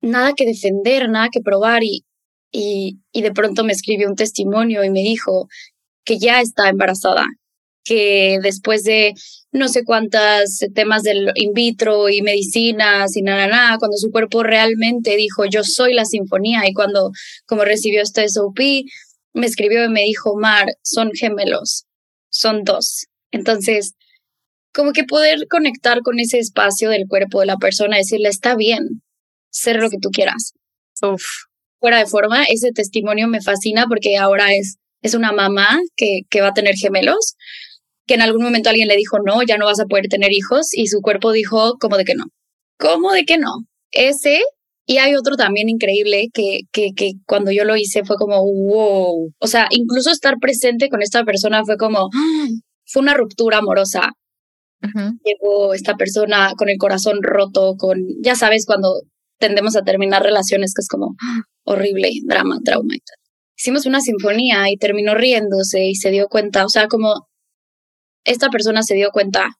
nada 0.00 0.32
que 0.34 0.46
defender, 0.46 1.10
nada 1.10 1.28
que 1.30 1.40
probar 1.40 1.84
y, 1.84 2.06
y, 2.50 2.98
y 3.12 3.22
de 3.22 3.32
pronto 3.32 3.64
me 3.64 3.72
escribió 3.72 4.08
un 4.08 4.16
testimonio 4.16 4.84
y 4.84 4.90
me 4.90 5.00
dijo 5.00 5.48
que 6.04 6.18
ya 6.18 6.40
está 6.40 6.68
embarazada, 6.68 7.26
que 7.84 8.38
después 8.42 8.84
de 8.84 9.14
no 9.52 9.68
sé 9.68 9.84
cuántas 9.84 10.60
temas 10.74 11.02
del 11.02 11.30
in 11.34 11.52
vitro 11.52 12.08
y 12.08 12.22
medicinas 12.22 13.16
y 13.16 13.22
nada, 13.22 13.46
nada, 13.46 13.78
cuando 13.78 13.96
su 13.96 14.10
cuerpo 14.10 14.42
realmente 14.42 15.16
dijo, 15.16 15.44
yo 15.46 15.64
soy 15.64 15.94
la 15.94 16.04
sinfonía 16.04 16.68
y 16.68 16.72
cuando 16.72 17.10
como 17.46 17.64
recibió 17.64 18.02
este 18.02 18.28
SOP, 18.28 18.58
me 19.32 19.46
escribió 19.46 19.84
y 19.84 19.88
me 19.88 20.02
dijo, 20.02 20.36
Mar, 20.36 20.66
son 20.82 21.12
gemelos, 21.12 21.84
son 22.30 22.64
dos. 22.64 23.06
Entonces, 23.30 23.94
como 24.74 24.92
que 24.92 25.04
poder 25.04 25.46
conectar 25.48 26.02
con 26.02 26.18
ese 26.20 26.38
espacio 26.38 26.90
del 26.90 27.06
cuerpo 27.08 27.40
de 27.40 27.46
la 27.46 27.56
persona, 27.56 27.96
decirle, 27.96 28.28
está 28.28 28.54
bien, 28.54 29.02
ser 29.50 29.76
lo 29.76 29.90
que 29.90 29.98
tú 30.00 30.10
quieras. 30.10 30.52
Uf. 31.02 31.47
Fuera 31.80 31.98
de 31.98 32.06
forma, 32.06 32.44
ese 32.44 32.72
testimonio 32.72 33.28
me 33.28 33.40
fascina 33.40 33.86
porque 33.88 34.16
ahora 34.16 34.54
es, 34.54 34.78
es 35.02 35.14
una 35.14 35.32
mamá 35.32 35.78
que, 35.96 36.20
que 36.28 36.40
va 36.40 36.48
a 36.48 36.54
tener 36.54 36.74
gemelos 36.74 37.36
que 38.08 38.14
en 38.14 38.22
algún 38.22 38.42
momento 38.42 38.70
alguien 38.70 38.88
le 38.88 38.96
dijo, 38.96 39.18
no, 39.24 39.42
ya 39.42 39.58
no 39.58 39.66
vas 39.66 39.78
a 39.78 39.84
poder 39.84 40.06
tener 40.08 40.32
hijos 40.32 40.70
y 40.72 40.86
su 40.86 41.00
cuerpo 41.00 41.30
dijo, 41.30 41.76
¿cómo 41.78 41.96
de 41.96 42.04
que 42.04 42.14
no? 42.14 42.24
¿Cómo 42.78 43.12
de 43.12 43.24
que 43.24 43.36
no? 43.36 43.50
Ese, 43.92 44.40
y 44.86 44.96
hay 44.96 45.14
otro 45.14 45.36
también 45.36 45.68
increíble 45.68 46.28
que, 46.32 46.60
que, 46.72 46.92
que 46.96 47.12
cuando 47.26 47.52
yo 47.52 47.64
lo 47.64 47.76
hice 47.76 48.04
fue 48.04 48.16
como, 48.16 48.42
wow, 48.42 49.30
o 49.38 49.46
sea, 49.46 49.68
incluso 49.70 50.10
estar 50.10 50.38
presente 50.40 50.88
con 50.88 51.02
esta 51.02 51.22
persona 51.24 51.64
fue 51.64 51.76
como, 51.76 52.08
fue 52.86 53.02
una 53.02 53.14
ruptura 53.14 53.58
amorosa. 53.58 54.12
Llegó 55.24 55.74
esta 55.74 55.96
persona 55.96 56.52
con 56.56 56.68
el 56.70 56.78
corazón 56.78 57.18
roto, 57.20 57.74
con, 57.76 57.98
ya 58.22 58.36
sabes, 58.36 58.64
cuando 58.64 59.02
tendemos 59.38 59.76
a 59.76 59.82
terminar 59.82 60.22
relaciones 60.22 60.74
que 60.74 60.82
es 60.82 60.88
como 60.88 61.14
horrible, 61.64 62.10
drama, 62.24 62.58
trauma 62.64 62.94
y 62.94 63.00
tal. 63.00 63.16
Hicimos 63.56 63.86
una 63.86 64.00
sinfonía 64.00 64.70
y 64.70 64.76
terminó 64.76 65.14
riéndose 65.14 65.84
y 65.84 65.94
se 65.94 66.10
dio 66.10 66.28
cuenta, 66.28 66.64
o 66.64 66.68
sea, 66.68 66.86
como 66.86 67.28
esta 68.24 68.50
persona 68.50 68.82
se 68.82 68.94
dio 68.94 69.10
cuenta 69.10 69.56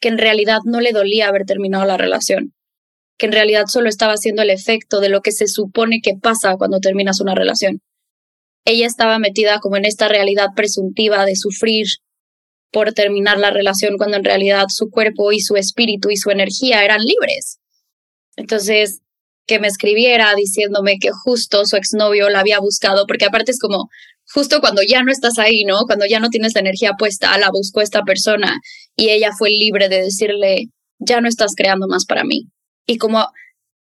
que 0.00 0.08
en 0.08 0.18
realidad 0.18 0.58
no 0.64 0.80
le 0.80 0.92
dolía 0.92 1.28
haber 1.28 1.44
terminado 1.44 1.84
la 1.84 1.96
relación, 1.96 2.52
que 3.18 3.26
en 3.26 3.32
realidad 3.32 3.64
solo 3.66 3.88
estaba 3.88 4.12
haciendo 4.12 4.42
el 4.42 4.50
efecto 4.50 5.00
de 5.00 5.08
lo 5.08 5.20
que 5.20 5.32
se 5.32 5.46
supone 5.48 6.00
que 6.02 6.14
pasa 6.20 6.56
cuando 6.56 6.78
terminas 6.80 7.20
una 7.20 7.34
relación. 7.34 7.80
Ella 8.66 8.86
estaba 8.86 9.18
metida 9.18 9.60
como 9.60 9.76
en 9.76 9.84
esta 9.84 10.08
realidad 10.08 10.48
presuntiva 10.54 11.24
de 11.24 11.36
sufrir 11.36 11.86
por 12.72 12.92
terminar 12.92 13.38
la 13.38 13.50
relación 13.50 13.96
cuando 13.96 14.16
en 14.16 14.24
realidad 14.24 14.66
su 14.68 14.90
cuerpo 14.90 15.32
y 15.32 15.40
su 15.40 15.56
espíritu 15.56 16.10
y 16.10 16.16
su 16.16 16.30
energía 16.30 16.84
eran 16.84 17.02
libres. 17.02 17.60
Entonces, 18.36 19.00
que 19.46 19.58
me 19.58 19.68
escribiera 19.68 20.34
diciéndome 20.34 20.98
que 20.98 21.10
justo 21.10 21.64
su 21.66 21.76
exnovio 21.76 22.30
la 22.30 22.40
había 22.40 22.60
buscado, 22.60 23.06
porque 23.06 23.26
aparte 23.26 23.52
es 23.52 23.58
como, 23.58 23.88
justo 24.32 24.60
cuando 24.60 24.82
ya 24.82 25.02
no 25.02 25.12
estás 25.12 25.38
ahí, 25.38 25.64
¿no? 25.64 25.84
Cuando 25.86 26.06
ya 26.06 26.20
no 26.20 26.28
tienes 26.28 26.54
la 26.54 26.60
energía 26.60 26.92
puesta, 26.98 27.36
la 27.38 27.50
buscó 27.50 27.80
esta 27.80 28.02
persona 28.02 28.58
y 28.96 29.10
ella 29.10 29.30
fue 29.36 29.50
libre 29.50 29.88
de 29.88 30.02
decirle, 30.02 30.66
ya 30.98 31.20
no 31.20 31.28
estás 31.28 31.52
creando 31.56 31.86
más 31.88 32.06
para 32.06 32.24
mí. 32.24 32.48
Y 32.86 32.98
como 32.98 33.26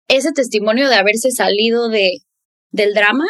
ese 0.08 0.32
testimonio 0.32 0.88
de 0.88 0.96
haberse 0.96 1.30
salido 1.30 1.88
de, 1.88 2.18
del 2.70 2.94
drama, 2.94 3.26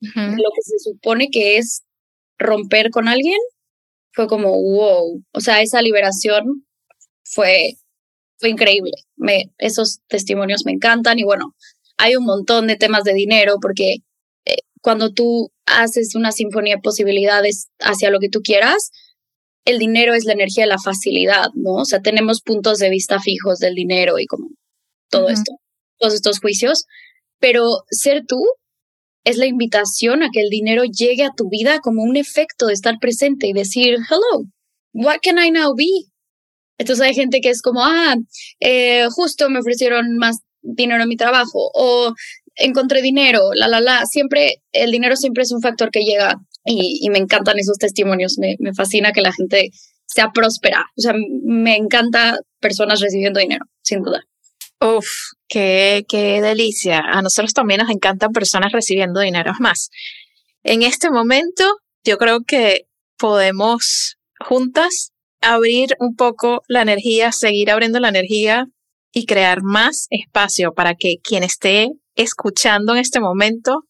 lo 0.00 0.16
que 0.16 0.62
se 0.62 0.78
supone 0.80 1.28
que 1.30 1.58
es 1.58 1.82
romper 2.38 2.90
con 2.90 3.06
alguien, 3.06 3.38
fue 4.12 4.26
como, 4.26 4.50
wow, 4.50 5.22
o 5.32 5.40
sea, 5.40 5.62
esa 5.62 5.80
liberación 5.80 6.66
fue, 7.24 7.74
fue 8.42 8.50
increíble. 8.50 8.90
Me, 9.14 9.44
esos 9.58 10.00
testimonios 10.08 10.66
me 10.66 10.72
encantan 10.72 11.16
y 11.20 11.22
bueno, 11.22 11.54
hay 11.96 12.16
un 12.16 12.24
montón 12.24 12.66
de 12.66 12.74
temas 12.74 13.04
de 13.04 13.14
dinero 13.14 13.58
porque 13.62 13.98
eh, 14.44 14.56
cuando 14.82 15.12
tú 15.12 15.52
haces 15.64 16.16
una 16.16 16.32
sinfonía 16.32 16.74
de 16.74 16.82
posibilidades 16.82 17.68
hacia 17.78 18.10
lo 18.10 18.18
que 18.18 18.28
tú 18.28 18.40
quieras, 18.42 18.90
el 19.64 19.78
dinero 19.78 20.12
es 20.12 20.24
la 20.24 20.32
energía 20.32 20.64
de 20.64 20.70
la 20.70 20.80
facilidad, 20.82 21.50
¿no? 21.54 21.74
O 21.74 21.84
sea, 21.84 22.00
tenemos 22.00 22.42
puntos 22.42 22.78
de 22.78 22.90
vista 22.90 23.20
fijos 23.20 23.60
del 23.60 23.76
dinero 23.76 24.18
y 24.18 24.26
como 24.26 24.48
todo 25.08 25.28
esto, 25.28 25.52
todos 26.00 26.14
estos 26.14 26.40
juicios, 26.40 26.86
pero 27.38 27.84
ser 27.90 28.24
tú 28.26 28.42
es 29.24 29.36
la 29.36 29.46
invitación 29.46 30.24
a 30.24 30.30
que 30.32 30.40
el 30.40 30.48
dinero 30.48 30.82
llegue 30.82 31.22
a 31.22 31.30
tu 31.36 31.48
vida 31.48 31.78
como 31.78 32.02
un 32.02 32.16
efecto 32.16 32.66
de 32.66 32.72
estar 32.72 32.96
presente 33.00 33.46
y 33.46 33.52
decir, 33.52 33.98
hello, 34.10 34.46
what 34.92 35.18
can 35.22 35.38
I 35.38 35.52
now 35.52 35.76
be? 35.76 36.11
Entonces 36.82 37.06
hay 37.06 37.14
gente 37.14 37.40
que 37.40 37.50
es 37.50 37.62
como, 37.62 37.84
ah, 37.84 38.16
eh, 38.58 39.06
justo 39.10 39.48
me 39.48 39.60
ofrecieron 39.60 40.16
más 40.16 40.38
dinero 40.62 41.02
en 41.02 41.08
mi 41.08 41.16
trabajo 41.16 41.70
o 41.74 42.12
encontré 42.56 43.02
dinero, 43.02 43.50
la, 43.54 43.68
la, 43.68 43.80
la. 43.80 44.04
Siempre, 44.06 44.62
el 44.72 44.90
dinero 44.90 45.14
siempre 45.14 45.44
es 45.44 45.52
un 45.52 45.60
factor 45.60 45.90
que 45.92 46.00
llega 46.00 46.40
y, 46.64 47.08
me 47.10 47.18
encantan 47.18 47.58
esos 47.60 47.78
testimonios. 47.78 48.36
Me, 48.38 48.56
fascina 48.74 49.12
que 49.12 49.20
la 49.20 49.32
gente 49.32 49.70
sea 50.06 50.32
próspera. 50.32 50.86
O 50.96 51.00
sea, 51.00 51.14
me 51.44 51.76
encanta 51.76 52.38
personas 52.58 53.00
recibiendo 53.00 53.38
dinero, 53.38 53.64
sin 53.82 54.02
duda. 54.02 54.24
Uf, 54.80 55.06
qué, 55.46 56.04
qué 56.08 56.42
delicia. 56.42 56.98
A 56.98 57.22
nosotros 57.22 57.54
también 57.54 57.78
nos 57.78 57.90
encantan 57.90 58.32
personas 58.32 58.72
recibiendo 58.72 59.20
dinero. 59.20 59.52
más, 59.60 59.88
en 60.64 60.82
este 60.82 61.10
momento 61.10 61.64
yo 62.04 62.18
creo 62.18 62.40
que 62.44 62.86
podemos 63.18 64.16
juntas 64.40 65.11
abrir 65.42 65.90
un 65.98 66.14
poco 66.14 66.62
la 66.68 66.82
energía, 66.82 67.32
seguir 67.32 67.70
abriendo 67.70 68.00
la 68.00 68.08
energía 68.08 68.66
y 69.12 69.26
crear 69.26 69.62
más 69.62 70.06
espacio 70.10 70.72
para 70.72 70.94
que 70.94 71.16
quien 71.22 71.42
esté 71.42 71.90
escuchando 72.14 72.92
en 72.92 72.98
este 72.98 73.20
momento 73.20 73.84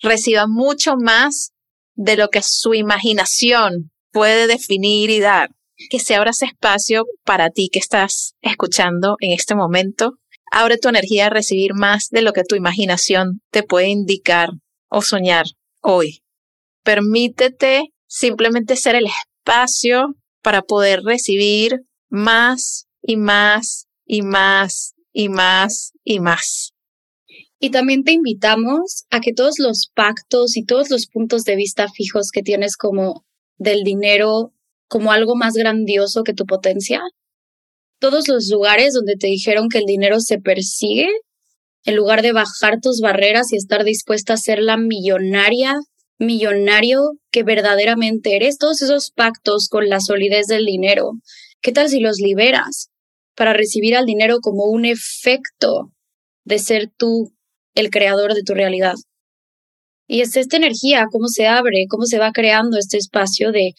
reciba 0.00 0.46
mucho 0.46 0.94
más 0.96 1.52
de 1.94 2.16
lo 2.16 2.28
que 2.28 2.42
su 2.42 2.74
imaginación 2.74 3.90
puede 4.12 4.46
definir 4.46 5.10
y 5.10 5.18
dar. 5.18 5.50
Que 5.90 5.98
se 5.98 6.14
abra 6.14 6.30
ese 6.30 6.46
espacio 6.46 7.04
para 7.24 7.50
ti 7.50 7.68
que 7.70 7.78
estás 7.78 8.34
escuchando 8.40 9.16
en 9.20 9.32
este 9.32 9.54
momento. 9.54 10.12
Abre 10.50 10.78
tu 10.78 10.88
energía 10.88 11.26
a 11.26 11.30
recibir 11.30 11.74
más 11.74 12.08
de 12.10 12.22
lo 12.22 12.32
que 12.32 12.44
tu 12.44 12.54
imaginación 12.54 13.42
te 13.50 13.62
puede 13.62 13.88
indicar 13.88 14.50
o 14.88 15.02
soñar 15.02 15.44
hoy. 15.82 16.22
Permítete 16.82 17.92
simplemente 18.06 18.76
ser 18.76 18.94
el 18.94 19.06
espacio 19.06 20.14
para 20.46 20.62
poder 20.62 21.00
recibir 21.02 21.80
más 22.08 22.86
y 23.02 23.16
más 23.16 23.88
y 24.06 24.22
más 24.22 24.94
y 25.12 25.28
más 25.28 25.92
y 26.04 26.20
más. 26.20 26.72
Y 27.58 27.70
también 27.70 28.04
te 28.04 28.12
invitamos 28.12 29.06
a 29.10 29.18
que 29.18 29.32
todos 29.32 29.58
los 29.58 29.90
pactos 29.92 30.56
y 30.56 30.64
todos 30.64 30.88
los 30.88 31.08
puntos 31.08 31.42
de 31.42 31.56
vista 31.56 31.88
fijos 31.88 32.30
que 32.30 32.44
tienes 32.44 32.76
como 32.76 33.26
del 33.56 33.82
dinero 33.82 34.52
como 34.86 35.10
algo 35.10 35.34
más 35.34 35.54
grandioso 35.54 36.22
que 36.22 36.32
tu 36.32 36.46
potencia, 36.46 37.02
todos 37.98 38.28
los 38.28 38.48
lugares 38.48 38.94
donde 38.94 39.16
te 39.16 39.26
dijeron 39.26 39.68
que 39.68 39.78
el 39.78 39.84
dinero 39.84 40.20
se 40.20 40.38
persigue, 40.38 41.08
en 41.82 41.96
lugar 41.96 42.22
de 42.22 42.30
bajar 42.30 42.78
tus 42.80 43.00
barreras 43.00 43.52
y 43.52 43.56
estar 43.56 43.82
dispuesta 43.82 44.34
a 44.34 44.36
ser 44.36 44.60
la 44.60 44.76
millonaria, 44.76 45.74
millonario 46.18 47.12
que 47.30 47.42
verdaderamente 47.42 48.36
eres, 48.36 48.58
todos 48.58 48.82
esos 48.82 49.10
pactos 49.10 49.68
con 49.68 49.88
la 49.88 50.00
solidez 50.00 50.46
del 50.46 50.64
dinero, 50.64 51.12
¿qué 51.60 51.72
tal 51.72 51.88
si 51.88 52.00
los 52.00 52.18
liberas 52.18 52.90
para 53.36 53.52
recibir 53.52 53.96
al 53.96 54.06
dinero 54.06 54.38
como 54.40 54.64
un 54.64 54.84
efecto 54.84 55.92
de 56.44 56.58
ser 56.58 56.90
tú 56.96 57.32
el 57.74 57.90
creador 57.90 58.34
de 58.34 58.42
tu 58.42 58.54
realidad. 58.54 58.94
Y 60.08 60.22
es 60.22 60.36
esta 60.36 60.56
energía, 60.56 61.06
cómo 61.10 61.28
se 61.28 61.46
abre, 61.46 61.84
cómo 61.88 62.06
se 62.06 62.18
va 62.18 62.32
creando 62.32 62.78
este 62.78 62.96
espacio 62.96 63.52
de 63.52 63.72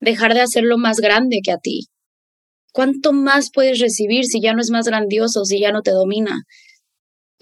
dejar 0.00 0.34
de 0.34 0.40
hacerlo 0.40 0.78
más 0.78 0.98
grande 0.98 1.40
que 1.42 1.52
a 1.52 1.58
ti. 1.58 1.86
¿Cuánto 2.72 3.12
más 3.12 3.50
puedes 3.52 3.78
recibir 3.78 4.24
si 4.24 4.40
ya 4.40 4.52
no 4.54 4.60
es 4.60 4.70
más 4.70 4.86
grandioso, 4.86 5.44
si 5.44 5.60
ya 5.60 5.70
no 5.70 5.82
te 5.82 5.90
domina? 5.90 6.42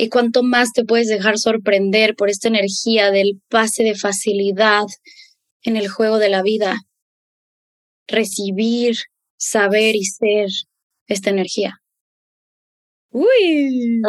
¿Y 0.00 0.10
cuánto 0.10 0.44
más 0.44 0.72
te 0.72 0.84
puedes 0.84 1.08
dejar 1.08 1.38
sorprender 1.38 2.14
por 2.14 2.30
esta 2.30 2.46
energía 2.46 3.10
del 3.10 3.42
pase 3.48 3.82
de 3.82 3.96
facilidad 3.96 4.86
en 5.62 5.76
el 5.76 5.88
juego 5.88 6.18
de 6.18 6.28
la 6.28 6.42
vida? 6.42 6.76
Recibir, 8.06 8.96
saber 9.36 9.96
y 9.96 10.04
ser 10.04 10.50
esta 11.08 11.30
energía. 11.30 11.82
Uy, 13.10 14.00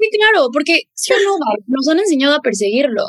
Sí, 0.00 0.10
claro, 0.18 0.48
porque 0.52 0.82
si 0.94 1.12
o 1.12 1.16
no, 1.18 1.36
nos 1.66 1.88
han 1.88 2.00
enseñado 2.00 2.34
a 2.34 2.40
perseguirlo. 2.40 3.04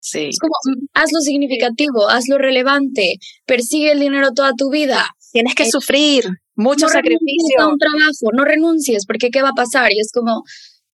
Sí. 0.00 0.28
Es 0.30 0.38
como, 0.38 0.54
hazlo 0.94 1.20
significativo, 1.20 2.08
hazlo 2.08 2.38
relevante, 2.38 3.16
persigue 3.44 3.92
el 3.92 4.00
dinero 4.00 4.32
toda 4.32 4.52
tu 4.56 4.70
vida. 4.70 5.06
Tienes 5.32 5.54
que 5.54 5.64
eh, 5.64 5.70
sufrir 5.70 6.24
mucho 6.58 6.86
no 6.86 6.92
sacrificio. 6.92 7.70
un 7.70 7.78
trabajo, 7.78 8.32
no 8.34 8.44
renuncies, 8.44 9.06
porque 9.06 9.30
¿qué 9.30 9.42
va 9.42 9.50
a 9.50 9.54
pasar? 9.54 9.92
Y 9.92 10.00
es 10.00 10.10
como, 10.12 10.42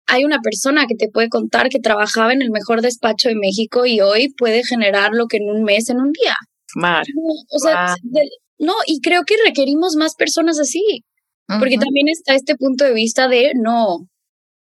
hay 0.07 0.24
una 0.24 0.40
persona 0.40 0.87
que 0.87 0.94
te 0.94 1.09
puede 1.09 1.29
contar 1.29 1.70
que 1.70 1.81
trabajaba 1.81 2.33
en 2.33 2.42
el 2.42 2.50
mejor 2.50 2.83
despacho 2.83 3.29
de 3.29 3.35
México 3.35 3.87
y 3.87 4.00
hoy 4.00 4.29
puede 4.37 4.62
generar 4.62 5.12
lo 5.12 5.27
que 5.27 5.38
en 5.38 5.50
un 5.50 5.64
mes, 5.64 5.88
en 5.88 6.00
un 6.00 6.12
día. 6.12 6.37
Mar. 6.77 7.05
o 7.50 7.59
sea, 7.59 7.94
no, 8.59 8.74
y 8.87 9.00
creo 9.00 9.22
que 9.24 9.37
requerimos 9.44 9.96
más 9.96 10.14
personas 10.14 10.61
así. 10.61 11.05
Porque 11.46 11.77
también 11.77 12.09
está 12.09 12.35
este 12.35 12.57
punto 12.57 12.85
de 12.85 12.94
vista 12.94 13.29
de 13.29 13.53
no, 13.55 14.09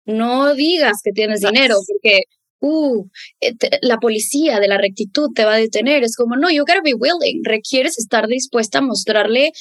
no 0.05 0.53
digas 0.55 0.99
que 1.05 1.13
tienes 1.13 1.41
dinero, 1.41 1.77
porque 1.87 2.23
uh, 2.61 3.07
eh, 3.41 3.53
la 3.83 3.99
policía 3.99 4.59
de 4.59 4.67
la 4.67 4.79
rectitud 4.79 5.29
te 5.33 5.45
va 5.45 5.55
a 5.55 5.59
detener. 5.59 6.03
Es 6.03 6.17
como, 6.17 6.37
no, 6.37 6.51
you 6.51 6.65
gotta 6.65 6.81
be 6.83 6.95
willing. 6.95 7.45
Requieres 7.45 7.99
estar 7.99 8.27
dispuesta 8.27 8.79
a 8.79 8.83
mostrarle 8.83 9.53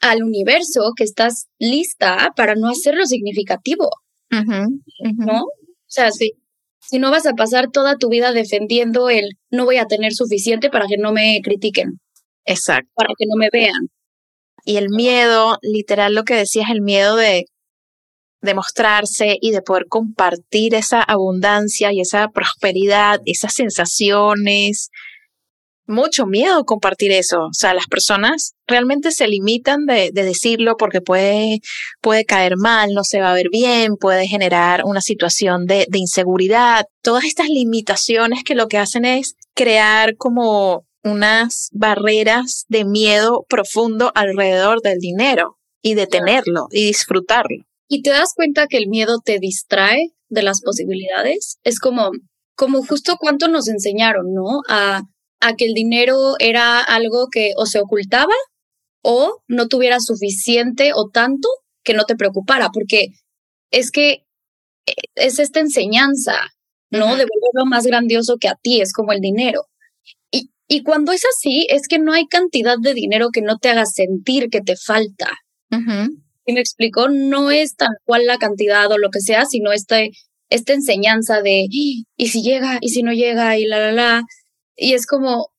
al 0.00 0.22
universo 0.22 0.92
que 0.96 1.04
estás 1.04 1.48
lista 1.58 2.32
para 2.36 2.54
no 2.54 2.68
hacerlo 2.68 3.06
significativo. 3.06 3.88
¿No? 4.30 5.42
O 5.42 5.86
sea, 5.86 6.10
si, 6.10 6.32
si 6.80 6.98
no 6.98 7.10
vas 7.10 7.26
a 7.26 7.34
pasar 7.34 7.70
toda 7.70 7.96
tu 7.96 8.08
vida 8.08 8.32
defendiendo 8.32 9.08
el 9.08 9.38
no 9.50 9.64
voy 9.64 9.76
a 9.76 9.86
tener 9.86 10.12
suficiente 10.12 10.70
para 10.70 10.86
que 10.86 10.96
no 10.96 11.12
me 11.12 11.40
critiquen. 11.42 12.00
Exacto. 12.44 12.90
Para 12.94 13.14
que 13.16 13.26
no 13.26 13.36
me 13.36 13.48
vean. 13.52 13.88
Y 14.64 14.76
el 14.76 14.88
miedo, 14.88 15.58
literal 15.62 16.14
lo 16.14 16.24
que 16.24 16.34
decías, 16.34 16.70
el 16.70 16.80
miedo 16.80 17.16
de 17.16 17.46
de 18.44 18.54
mostrarse 18.54 19.38
y 19.40 19.50
de 19.50 19.62
poder 19.62 19.86
compartir 19.88 20.74
esa 20.74 21.02
abundancia 21.02 21.92
y 21.92 22.00
esa 22.00 22.28
prosperidad, 22.28 23.20
esas 23.24 23.54
sensaciones. 23.54 24.90
Mucho 25.86 26.26
miedo 26.26 26.64
compartir 26.64 27.12
eso. 27.12 27.46
O 27.46 27.52
sea, 27.52 27.74
las 27.74 27.86
personas 27.86 28.54
realmente 28.66 29.10
se 29.10 29.28
limitan 29.28 29.86
de, 29.86 30.10
decirlo 30.12 30.76
porque 30.76 31.00
puede, 31.00 31.60
puede 32.00 32.24
caer 32.24 32.56
mal, 32.56 32.92
no 32.94 33.04
se 33.04 33.20
va 33.20 33.30
a 33.30 33.34
ver 33.34 33.48
bien, 33.50 33.96
puede 33.96 34.26
generar 34.26 34.82
una 34.84 35.00
situación 35.00 35.66
de, 35.66 35.86
de 35.88 35.98
inseguridad. 35.98 36.86
Todas 37.02 37.24
estas 37.24 37.48
limitaciones 37.48 38.44
que 38.44 38.54
lo 38.54 38.68
que 38.68 38.78
hacen 38.78 39.04
es 39.04 39.34
crear 39.54 40.16
como 40.16 40.86
unas 41.02 41.68
barreras 41.72 42.64
de 42.68 42.84
miedo 42.84 43.44
profundo 43.48 44.10
alrededor 44.14 44.80
del 44.80 44.98
dinero 44.98 45.58
y 45.82 45.94
de 45.94 46.06
tenerlo 46.06 46.68
y 46.70 46.86
disfrutarlo 46.86 47.66
y 47.88 48.02
te 48.02 48.10
das 48.10 48.32
cuenta 48.34 48.66
que 48.66 48.78
el 48.78 48.88
miedo 48.88 49.20
te 49.24 49.38
distrae 49.38 50.12
de 50.28 50.42
las 50.42 50.62
posibilidades. 50.62 51.58
Es 51.62 51.78
como, 51.78 52.10
como 52.56 52.84
justo 52.84 53.16
cuánto 53.20 53.48
nos 53.48 53.68
enseñaron, 53.68 54.32
¿no? 54.32 54.62
A, 54.68 55.02
a 55.46 55.54
que 55.54 55.66
el 55.66 55.74
dinero 55.74 56.34
era 56.38 56.80
algo 56.80 57.28
que 57.30 57.52
o 57.56 57.66
se 57.66 57.78
ocultaba 57.80 58.34
o 59.02 59.42
no 59.48 59.68
tuviera 59.68 60.00
suficiente 60.00 60.92
o 60.94 61.10
tanto 61.10 61.48
que 61.84 61.94
no 61.94 62.04
te 62.04 62.16
preocupara, 62.16 62.70
porque 62.72 63.08
es 63.70 63.90
que 63.90 64.24
eh, 64.86 64.94
es 65.16 65.38
esta 65.38 65.60
enseñanza, 65.60 66.34
¿no? 66.90 67.16
De 67.16 67.26
volverlo 67.26 67.66
más 67.66 67.84
grandioso 67.84 68.36
que 68.38 68.48
a 68.48 68.54
ti, 68.54 68.80
es 68.80 68.92
como 68.92 69.12
el 69.12 69.20
dinero. 69.20 69.66
Y, 70.30 70.50
Y 70.66 70.82
cuando 70.82 71.12
es 71.12 71.22
así, 71.36 71.66
es 71.68 71.88
que 71.88 71.98
no 71.98 72.12
hay 72.12 72.26
cantidad 72.26 72.76
de 72.80 72.94
dinero 72.94 73.28
que 73.30 73.42
no 73.42 73.58
te 73.58 73.68
haga 73.68 73.84
sentir 73.84 74.48
que 74.48 74.60
te 74.62 74.76
falta. 74.76 75.30
Y 76.46 76.52
me 76.52 76.60
explicó, 76.60 77.08
no 77.08 77.50
es 77.50 77.74
tal 77.76 77.96
cual 78.04 78.26
la 78.26 78.38
cantidad 78.38 78.90
o 78.90 78.98
lo 78.98 79.10
que 79.10 79.20
sea, 79.20 79.44
sino 79.44 79.72
este, 79.72 80.10
esta 80.50 80.72
enseñanza 80.72 81.42
de, 81.42 81.66
y 81.70 82.04
si 82.28 82.42
llega, 82.42 82.78
y 82.80 82.88
si 82.90 83.02
no 83.02 83.12
llega, 83.12 83.58
y 83.58 83.66
la, 83.66 83.78
la, 83.80 83.92
la. 83.92 84.22
Y 84.76 84.94
es 84.94 85.06
como, 85.06 85.50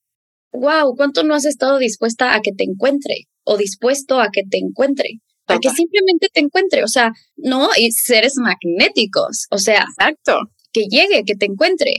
wow, 0.51 0.95
¿cuánto 0.95 1.23
no 1.23 1.35
has 1.35 1.45
estado 1.45 1.77
dispuesta 1.77 2.35
a 2.35 2.41
que 2.41 2.51
te 2.51 2.63
encuentre? 2.63 3.27
O 3.43 3.57
dispuesto 3.57 4.19
a 4.19 4.29
que 4.31 4.43
te 4.49 4.57
encuentre. 4.57 5.19
A 5.47 5.59
que 5.59 5.69
simplemente 5.69 6.27
te 6.33 6.39
encuentre, 6.39 6.83
o 6.83 6.87
sea, 6.87 7.11
no, 7.35 7.69
y 7.77 7.91
seres 7.91 8.33
magnéticos, 8.37 9.45
o 9.51 9.59
sea, 9.59 9.85
exacto, 9.87 10.39
que 10.73 10.85
llegue, 10.89 11.23
que 11.23 11.35
te 11.35 11.45
encuentre. 11.45 11.93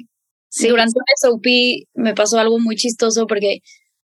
Sí. 0.49 0.69
Durante 0.69 0.99
un 0.99 1.05
SOP 1.17 1.47
me 1.95 2.13
pasó 2.15 2.41
algo 2.41 2.59
muy 2.59 2.75
chistoso 2.75 3.29
porque 3.29 3.61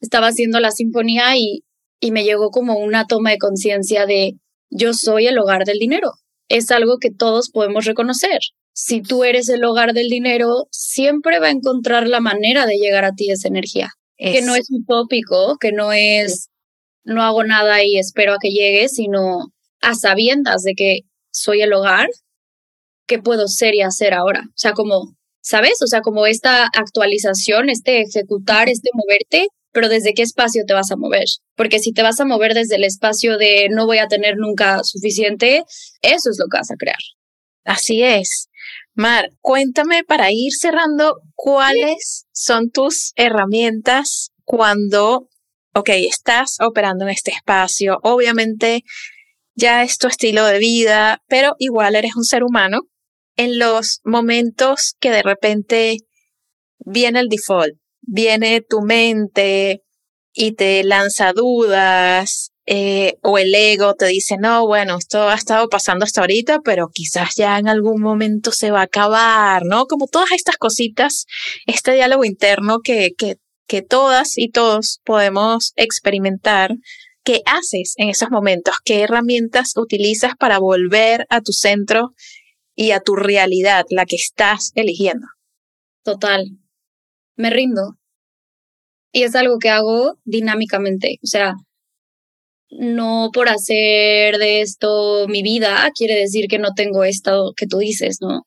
estaba 0.01 0.27
haciendo 0.27 0.59
la 0.59 0.71
sinfonía 0.71 1.37
y, 1.37 1.63
y 2.01 2.11
me 2.11 2.25
llegó 2.25 2.49
como 2.49 2.77
una 2.79 3.05
toma 3.05 3.31
de 3.31 3.37
conciencia 3.37 4.05
de 4.05 4.33
yo 4.69 4.93
soy 4.93 5.27
el 5.27 5.39
hogar 5.39 5.63
del 5.63 5.79
dinero. 5.79 6.11
Es 6.49 6.69
algo 6.71 6.97
que 6.99 7.11
todos 7.11 7.51
podemos 7.51 7.85
reconocer. 7.85 8.39
Si 8.73 9.01
tú 9.01 9.23
eres 9.23 9.49
el 9.49 9.63
hogar 9.63 9.93
del 9.93 10.09
dinero, 10.09 10.67
siempre 10.71 11.39
va 11.39 11.47
a 11.47 11.51
encontrar 11.51 12.07
la 12.07 12.19
manera 12.19 12.65
de 12.65 12.77
llegar 12.77 13.05
a 13.05 13.13
ti 13.13 13.31
esa 13.31 13.47
energía. 13.47 13.89
Que 14.17 14.43
no 14.43 14.55
es 14.55 14.67
utópico, 14.69 15.57
que 15.59 15.71
no 15.71 15.91
es 15.91 16.51
no 17.03 17.23
hago 17.23 17.43
nada 17.43 17.83
y 17.83 17.97
espero 17.97 18.33
a 18.33 18.37
que 18.39 18.49
llegue, 18.49 18.87
sino 18.89 19.51
a 19.81 19.95
sabiendas 19.95 20.61
de 20.63 20.73
que 20.75 20.99
soy 21.31 21.61
el 21.61 21.73
hogar, 21.73 22.07
¿qué 23.07 23.19
puedo 23.19 23.47
ser 23.47 23.73
y 23.73 23.81
hacer 23.81 24.13
ahora? 24.13 24.43
O 24.47 24.57
sea, 24.57 24.73
como, 24.73 25.15
¿sabes? 25.41 25.81
O 25.81 25.87
sea, 25.87 26.01
como 26.01 26.27
esta 26.27 26.65
actualización, 26.65 27.69
este 27.69 28.01
ejecutar, 28.01 28.69
este 28.69 28.89
moverte, 28.93 29.47
pero 29.71 29.89
desde 29.89 30.13
qué 30.13 30.21
espacio 30.21 30.63
te 30.67 30.73
vas 30.73 30.91
a 30.91 30.97
mover. 30.97 31.25
Porque 31.55 31.79
si 31.79 31.93
te 31.93 32.03
vas 32.03 32.19
a 32.19 32.25
mover 32.25 32.53
desde 32.53 32.75
el 32.75 32.83
espacio 32.83 33.37
de 33.37 33.69
no 33.69 33.85
voy 33.85 33.97
a 33.97 34.07
tener 34.07 34.35
nunca 34.37 34.83
suficiente, 34.83 35.63
eso 36.01 36.29
es 36.29 36.37
lo 36.39 36.45
que 36.51 36.57
vas 36.57 36.71
a 36.71 36.75
crear. 36.75 36.99
Así 37.63 38.03
es. 38.03 38.49
Mar, 38.93 39.29
cuéntame 39.39 40.03
para 40.03 40.31
ir 40.31 40.53
cerrando 40.53 41.21
cuáles 41.35 42.25
son 42.31 42.69
tus 42.69 43.13
herramientas 43.15 44.31
cuando 44.43 45.29
ok, 45.73 45.89
estás 45.89 46.57
operando 46.59 47.05
en 47.05 47.11
este 47.11 47.31
espacio, 47.31 47.99
obviamente 48.03 48.83
ya 49.55 49.83
es 49.83 49.97
tu 49.97 50.07
estilo 50.07 50.45
de 50.45 50.59
vida, 50.59 51.21
pero 51.27 51.55
igual 51.59 51.95
eres 51.95 52.15
un 52.15 52.23
ser 52.23 52.43
humano. 52.43 52.81
En 53.37 53.57
los 53.57 54.01
momentos 54.03 54.95
que 54.99 55.11
de 55.11 55.23
repente 55.23 55.97
viene 56.79 57.19
el 57.19 57.29
default, 57.29 57.75
viene 58.01 58.61
tu 58.61 58.81
mente 58.81 59.83
y 60.33 60.53
te 60.53 60.83
lanza 60.83 61.33
dudas, 61.33 62.51
eh, 62.65 63.17
o 63.23 63.37
el 63.37 63.53
ego 63.53 63.95
te 63.95 64.05
dice, 64.05 64.37
no, 64.37 64.67
bueno, 64.67 64.97
esto 64.97 65.29
ha 65.29 65.35
estado 65.35 65.67
pasando 65.69 66.05
hasta 66.05 66.21
ahorita, 66.21 66.59
pero 66.63 66.89
quizás 66.93 67.35
ya 67.35 67.57
en 67.57 67.67
algún 67.67 68.01
momento 68.01 68.51
se 68.51 68.71
va 68.71 68.81
a 68.81 68.83
acabar, 68.83 69.63
¿no? 69.65 69.85
Como 69.85 70.07
todas 70.07 70.31
estas 70.31 70.57
cositas, 70.57 71.25
este 71.65 71.93
diálogo 71.93 72.25
interno 72.25 72.79
que, 72.79 73.11
que 73.17 73.37
que 73.71 73.81
todas 73.81 74.37
y 74.37 74.49
todos 74.49 74.99
podemos 75.05 75.71
experimentar. 75.77 76.75
¿Qué 77.23 77.41
haces 77.45 77.93
en 77.95 78.09
esos 78.09 78.29
momentos? 78.29 78.75
¿Qué 78.83 78.99
herramientas 78.99 79.77
utilizas 79.77 80.33
para 80.35 80.59
volver 80.59 81.25
a 81.29 81.39
tu 81.39 81.53
centro 81.53 82.13
y 82.75 82.91
a 82.91 82.99
tu 82.99 83.15
realidad, 83.15 83.85
la 83.89 84.05
que 84.05 84.17
estás 84.17 84.73
eligiendo? 84.75 85.25
Total. 86.03 86.47
Me 87.37 87.49
rindo. 87.49 87.97
Y 89.13 89.23
es 89.23 89.37
algo 89.37 89.57
que 89.57 89.69
hago 89.69 90.17
dinámicamente. 90.25 91.19
O 91.23 91.27
sea, 91.27 91.53
no 92.71 93.29
por 93.33 93.49
hacer 93.49 94.37
de 94.37 94.61
esto 94.61 95.27
mi 95.27 95.43
vida 95.43 95.91
quiere 95.95 96.15
decir 96.15 96.47
que 96.47 96.59
no 96.59 96.73
tengo 96.73 97.03
esto 97.03 97.53
que 97.55 97.67
tú 97.67 97.77
dices, 97.77 98.17
¿no? 98.21 98.43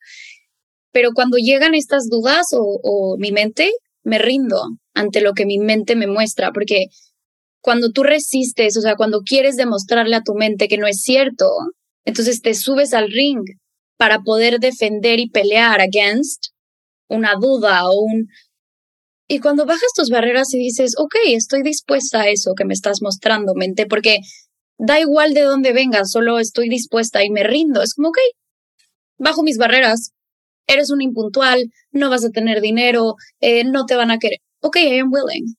Pero 0.92 1.10
cuando 1.12 1.36
llegan 1.38 1.74
estas 1.74 2.08
dudas 2.08 2.46
o, 2.52 3.16
mi 3.18 3.32
mente, 3.32 3.72
me 4.04 4.18
rindo 4.18 4.62
ante 4.94 5.20
lo 5.20 5.32
que 5.32 5.44
mi 5.44 5.58
mente 5.58 5.96
me 5.96 6.06
muestra, 6.06 6.52
porque 6.52 6.86
cuando 7.60 7.90
tú 7.90 8.04
resistes, 8.04 8.76
o 8.76 8.80
sea, 8.80 8.94
cuando 8.94 9.22
quieres 9.22 9.56
demostrarle 9.56 10.16
a 10.16 10.22
tu 10.22 10.34
mente 10.34 10.68
que 10.68 10.78
no 10.78 10.86
es 10.86 11.02
cierto, 11.02 11.48
entonces 12.04 12.42
te 12.42 12.54
subes 12.54 12.94
al 12.94 13.10
ring 13.10 13.42
para 13.96 14.20
poder 14.20 14.60
defender 14.60 15.18
y 15.18 15.30
pelear 15.30 15.80
against 15.80 16.46
una 17.08 17.34
duda 17.40 17.88
o 17.90 18.00
un... 18.00 18.28
Y 19.28 19.38
cuando 19.40 19.66
bajas 19.66 19.92
tus 19.96 20.10
barreras 20.10 20.52
y 20.54 20.58
dices, 20.58 20.94
ok, 20.98 21.14
estoy 21.28 21.62
dispuesta 21.62 22.22
a 22.22 22.28
eso 22.28 22.52
que 22.56 22.64
me 22.64 22.74
estás 22.74 23.00
mostrando, 23.00 23.54
mente, 23.54 23.86
porque 23.86 24.18
da 24.78 25.00
igual 25.00 25.34
de 25.34 25.42
dónde 25.42 25.72
venga, 25.72 26.04
solo 26.04 26.38
estoy 26.38 26.68
dispuesta 26.68 27.24
y 27.24 27.30
me 27.30 27.42
rindo. 27.42 27.82
Es 27.82 27.94
como, 27.94 28.08
ok, 28.08 28.18
bajo 29.18 29.42
mis 29.42 29.58
barreras, 29.58 30.10
eres 30.66 30.90
un 30.90 31.02
impuntual, 31.02 31.70
no 31.90 32.10
vas 32.10 32.24
a 32.24 32.30
tener 32.30 32.60
dinero, 32.60 33.14
eh, 33.40 33.64
no 33.64 33.86
te 33.86 33.96
van 33.96 34.10
a 34.10 34.18
querer 34.18 34.40
ok, 34.64 34.76
I 34.76 34.98
am 35.00 35.12
willing. 35.12 35.56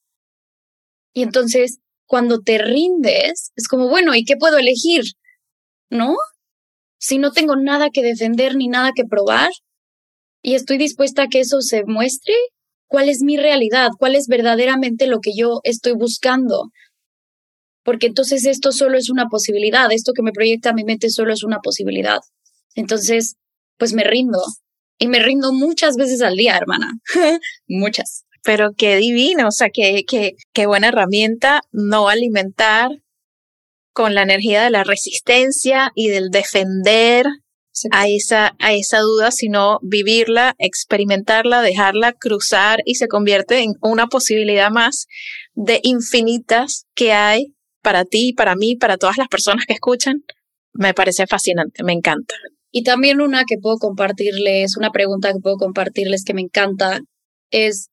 Y 1.13 1.23
entonces, 1.23 1.79
cuando 2.07 2.41
te 2.41 2.57
rindes, 2.57 3.51
es 3.55 3.67
como, 3.67 3.87
bueno, 3.87 4.15
¿y 4.15 4.25
qué 4.25 4.35
puedo 4.35 4.57
elegir? 4.57 5.03
¿No? 5.89 6.15
Si 6.99 7.19
no 7.19 7.31
tengo 7.31 7.55
nada 7.55 7.89
que 7.91 8.01
defender 8.03 8.55
ni 8.55 8.67
nada 8.67 8.91
que 8.95 9.05
probar 9.05 9.51
y 10.41 10.55
estoy 10.55 10.77
dispuesta 10.77 11.23
a 11.23 11.27
que 11.27 11.41
eso 11.41 11.61
se 11.61 11.83
muestre, 11.85 12.33
¿cuál 12.87 13.09
es 13.09 13.21
mi 13.21 13.37
realidad? 13.37 13.89
¿Cuál 13.97 14.15
es 14.15 14.27
verdaderamente 14.27 15.07
lo 15.07 15.19
que 15.19 15.31
yo 15.35 15.59
estoy 15.63 15.93
buscando? 15.93 16.71
Porque 17.83 18.07
entonces 18.07 18.45
esto 18.45 18.71
solo 18.71 18.97
es 18.97 19.09
una 19.09 19.27
posibilidad, 19.27 19.91
esto 19.91 20.13
que 20.13 20.23
me 20.23 20.31
proyecta 20.31 20.73
mi 20.73 20.83
mente 20.83 21.09
solo 21.09 21.33
es 21.33 21.43
una 21.43 21.59
posibilidad. 21.59 22.19
Entonces, 22.73 23.35
pues 23.77 23.93
me 23.93 24.03
rindo. 24.03 24.39
Y 24.97 25.07
me 25.07 25.19
rindo 25.19 25.51
muchas 25.51 25.97
veces 25.97 26.21
al 26.21 26.35
día, 26.35 26.57
hermana. 26.57 26.93
muchas 27.67 28.25
pero 28.45 28.73
qué 28.77 28.95
divino, 28.95 29.47
o 29.47 29.51
sea, 29.51 29.69
qué, 29.73 30.03
qué, 30.07 30.35
qué 30.53 30.67
buena 30.67 30.89
herramienta 30.89 31.63
no 31.71 32.07
alimentar 32.07 32.91
con 33.91 34.13
la 34.13 34.21
energía 34.21 34.63
de 34.63 34.69
la 34.69 34.83
resistencia 34.83 35.91
y 35.95 36.09
del 36.09 36.29
defender 36.29 37.25
a 37.91 38.07
esa, 38.07 38.55
a 38.59 38.73
esa 38.73 38.99
duda, 38.99 39.31
sino 39.31 39.79
vivirla, 39.81 40.55
experimentarla, 40.57 41.61
dejarla 41.61 42.13
cruzar 42.13 42.79
y 42.85 42.95
se 42.95 43.07
convierte 43.07 43.59
en 43.59 43.73
una 43.81 44.07
posibilidad 44.07 44.71
más 44.71 45.07
de 45.53 45.79
infinitas 45.83 46.85
que 46.95 47.11
hay 47.11 47.53
para 47.81 48.05
ti, 48.05 48.33
para 48.33 48.55
mí, 48.55 48.75
para 48.75 48.97
todas 48.97 49.17
las 49.17 49.27
personas 49.27 49.65
que 49.65 49.73
escuchan. 49.73 50.23
Me 50.73 50.93
parece 50.93 51.27
fascinante, 51.27 51.83
me 51.83 51.93
encanta. 51.93 52.35
Y 52.71 52.83
también 52.83 53.21
una 53.21 53.43
que 53.45 53.57
puedo 53.57 53.77
compartirles, 53.77 54.75
una 54.77 54.91
pregunta 54.91 55.31
que 55.31 55.39
puedo 55.39 55.57
compartirles 55.57 56.23
que 56.25 56.33
me 56.33 56.41
encanta 56.41 56.99
es 57.51 57.89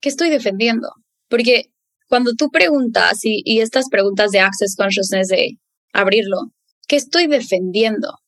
¿qué 0.00 0.08
estoy 0.08 0.30
defendiendo? 0.30 0.88
Porque 1.28 1.66
cuando 2.08 2.32
tú 2.34 2.50
preguntas 2.50 3.24
y, 3.24 3.42
y 3.44 3.60
estas 3.60 3.88
preguntas 3.88 4.30
de 4.30 4.40
Access 4.40 4.76
Consciousness 4.76 5.28
de 5.28 5.58
abrirlo, 5.92 6.52
¿qué 6.86 6.96
estoy 6.96 7.26
defendiendo? 7.26 8.18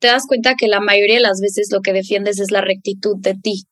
Te 0.00 0.08
das 0.08 0.24
cuenta 0.26 0.54
que 0.56 0.68
la 0.68 0.80
mayoría 0.80 1.16
de 1.16 1.22
las 1.22 1.40
veces 1.40 1.68
lo 1.72 1.80
que 1.80 1.92
defiendes 1.92 2.38
es 2.38 2.50
la 2.50 2.60
rectitud 2.60 3.16
de 3.18 3.34
ti. 3.34 3.64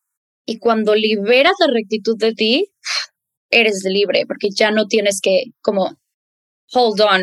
Y 0.45 0.59
cuando 0.59 0.95
liberas 0.95 1.53
la 1.59 1.67
rectitud 1.73 2.17
de 2.17 2.33
ti, 2.33 2.71
eres 3.49 3.83
libre, 3.85 4.25
porque 4.27 4.49
ya 4.53 4.71
no 4.71 4.87
tienes 4.87 5.19
que 5.21 5.45
como 5.61 5.97
hold 6.73 7.01
on 7.01 7.21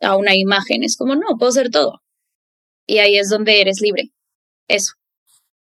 a 0.00 0.16
una 0.16 0.34
imagen. 0.34 0.82
Es 0.82 0.96
como, 0.96 1.14
no, 1.14 1.36
puedo 1.38 1.52
ser 1.52 1.70
todo. 1.70 2.00
Y 2.86 2.98
ahí 2.98 3.18
es 3.18 3.28
donde 3.28 3.60
eres 3.60 3.80
libre. 3.80 4.10
Eso. 4.68 4.94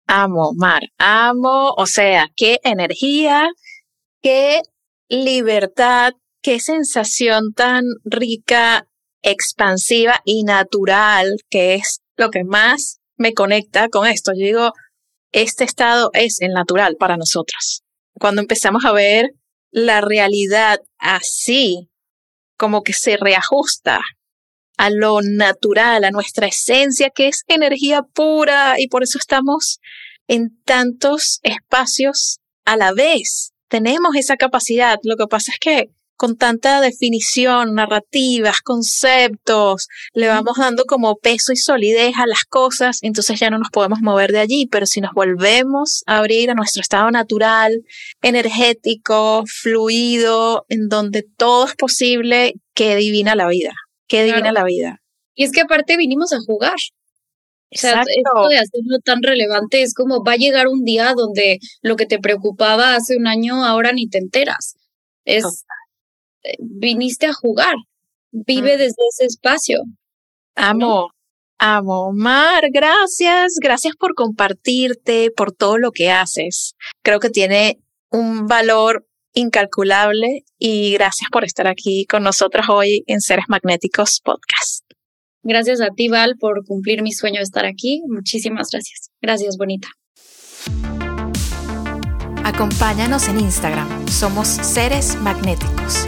Amo, 0.08 0.54
Mar, 0.56 0.82
amo, 0.98 1.72
o 1.78 1.86
sea, 1.86 2.30
qué 2.36 2.58
energía, 2.64 3.48
qué 4.24 4.62
libertad, 5.08 6.14
qué 6.42 6.60
sensación 6.60 7.54
tan 7.54 7.84
rica, 8.06 8.88
expansiva 9.22 10.20
y 10.26 10.44
natural, 10.44 11.36
que 11.52 11.76
es 11.76 12.00
lo 12.20 12.30
que 12.30 12.44
más 12.44 13.00
me 13.18 13.34
conecta 13.34 13.90
con 13.90 14.08
esto. 14.08 14.32
Yo 14.34 14.46
digo, 14.46 14.74
este 15.32 15.64
estado 15.64 16.12
es 16.14 16.42
el 16.42 16.54
natural 16.54 16.96
para 17.00 17.18
nosotros. 17.18 17.84
Cuando 18.14 18.42
empezamos 18.42 18.86
a 18.86 18.92
ver 18.92 19.32
la 19.72 20.02
realidad 20.02 20.80
así, 20.98 21.90
como 22.58 22.84
que 22.84 22.94
se 22.94 23.18
reajusta 23.18 24.02
a 24.78 24.90
lo 24.90 25.22
natural, 25.22 26.04
a 26.04 26.12
nuestra 26.12 26.48
esencia, 26.48 27.10
que 27.10 27.28
es 27.28 27.44
energía 27.48 28.02
pura, 28.02 28.80
y 28.80 28.88
por 28.88 29.04
eso 29.04 29.18
estamos 29.18 29.80
en 30.28 30.62
tantos 30.64 31.40
espacios 31.44 32.40
a 32.66 32.78
la 32.78 32.94
vez 32.94 33.54
tenemos 33.70 34.16
esa 34.16 34.36
capacidad. 34.36 34.98
Lo 35.04 35.16
que 35.16 35.28
pasa 35.28 35.54
es 35.54 35.60
que 35.60 35.90
con 36.20 36.36
tanta 36.36 36.82
definición, 36.82 37.76
narrativas, 37.76 38.60
conceptos, 38.60 39.88
le 40.14 40.28
vamos 40.28 40.58
dando 40.58 40.84
como 40.84 41.16
peso 41.16 41.54
y 41.54 41.56
solidez 41.56 42.16
a 42.18 42.28
las 42.28 42.44
cosas, 42.44 43.00
entonces 43.04 43.40
ya 43.40 43.50
no 43.50 43.58
nos 43.58 43.70
podemos 43.70 44.02
mover 44.02 44.34
de 44.34 44.40
allí, 44.40 44.68
pero 44.68 44.86
si 44.86 45.00
nos 45.00 45.14
volvemos 45.14 46.04
a 46.08 46.18
abrir 46.18 46.52
a 46.52 46.56
nuestro 46.56 46.82
estado 46.82 47.10
natural, 47.10 47.86
energético, 48.22 49.46
fluido, 49.48 50.66
en 50.68 50.90
donde 50.90 51.24
todo 51.24 51.68
es 51.68 51.76
posible, 51.76 52.56
qué 52.74 52.98
divina 52.98 53.34
la 53.36 53.48
vida, 53.48 53.72
qué 54.10 54.26
divina 54.26 54.52
la 54.52 54.66
vida. 54.66 54.98
Y 55.36 55.46
es 55.46 55.54
que 55.54 55.62
aparte 55.62 55.96
vinimos 55.96 56.34
a 56.34 56.40
jugar. 56.46 56.76
O 57.72 57.78
sea, 57.78 58.02
esto 58.02 58.50
de 58.50 58.58
hacerlo 58.58 59.00
tan 59.06 59.24
relevante 59.24 59.84
es 59.84 59.94
como 59.94 60.22
va 60.22 60.34
a 60.34 60.36
llegar 60.38 60.68
un 60.68 60.84
día 60.84 61.14
donde 61.16 61.60
lo 61.82 61.96
que 61.96 62.06
te 62.06 62.20
preocupaba 62.20 62.96
hace 62.96 63.16
un 63.16 63.26
año 63.26 63.64
ahora 63.64 63.94
ni 63.94 64.10
te 64.10 64.18
enteras. 64.18 64.76
Es 65.24 65.46
viniste 66.60 67.28
a 67.28 67.34
jugar, 67.34 67.76
vive 68.32 68.78
desde 68.78 69.04
ese 69.10 69.26
espacio. 69.26 69.80
Amo, 70.56 71.12
amo. 71.58 72.12
Mar, 72.14 72.64
gracias, 72.72 73.56
gracias 73.62 73.96
por 73.96 74.16
compartirte, 74.16 75.32
por 75.32 75.52
todo 75.52 75.78
lo 75.78 75.92
que 75.92 76.12
haces. 76.12 76.76
Creo 77.04 77.20
que 77.20 77.30
tiene 77.30 77.80
un 78.10 78.48
valor 78.48 79.06
incalculable 79.34 80.44
y 80.58 80.94
gracias 80.94 81.30
por 81.32 81.46
estar 81.46 81.68
aquí 81.68 82.06
con 82.06 82.24
nosotros 82.24 82.68
hoy 82.70 83.04
en 83.08 83.22
Seres 83.22 83.46
Magnéticos 83.48 84.22
Podcast. 84.24 84.84
Gracias 85.44 85.82
a 85.82 85.90
ti, 85.90 86.10
Val, 86.10 86.36
por 86.38 86.66
cumplir 86.66 87.02
mi 87.02 87.14
sueño 87.14 87.38
de 87.38 87.44
estar 87.44 87.66
aquí. 87.66 88.02
Muchísimas 88.08 88.70
gracias. 88.72 89.10
Gracias, 89.22 89.58
bonita. 89.58 89.88
Acompáñanos 92.44 93.28
en 93.28 93.40
Instagram, 93.40 94.08
somos 94.08 94.48
Seres 94.48 95.16
Magnéticos. 95.22 96.08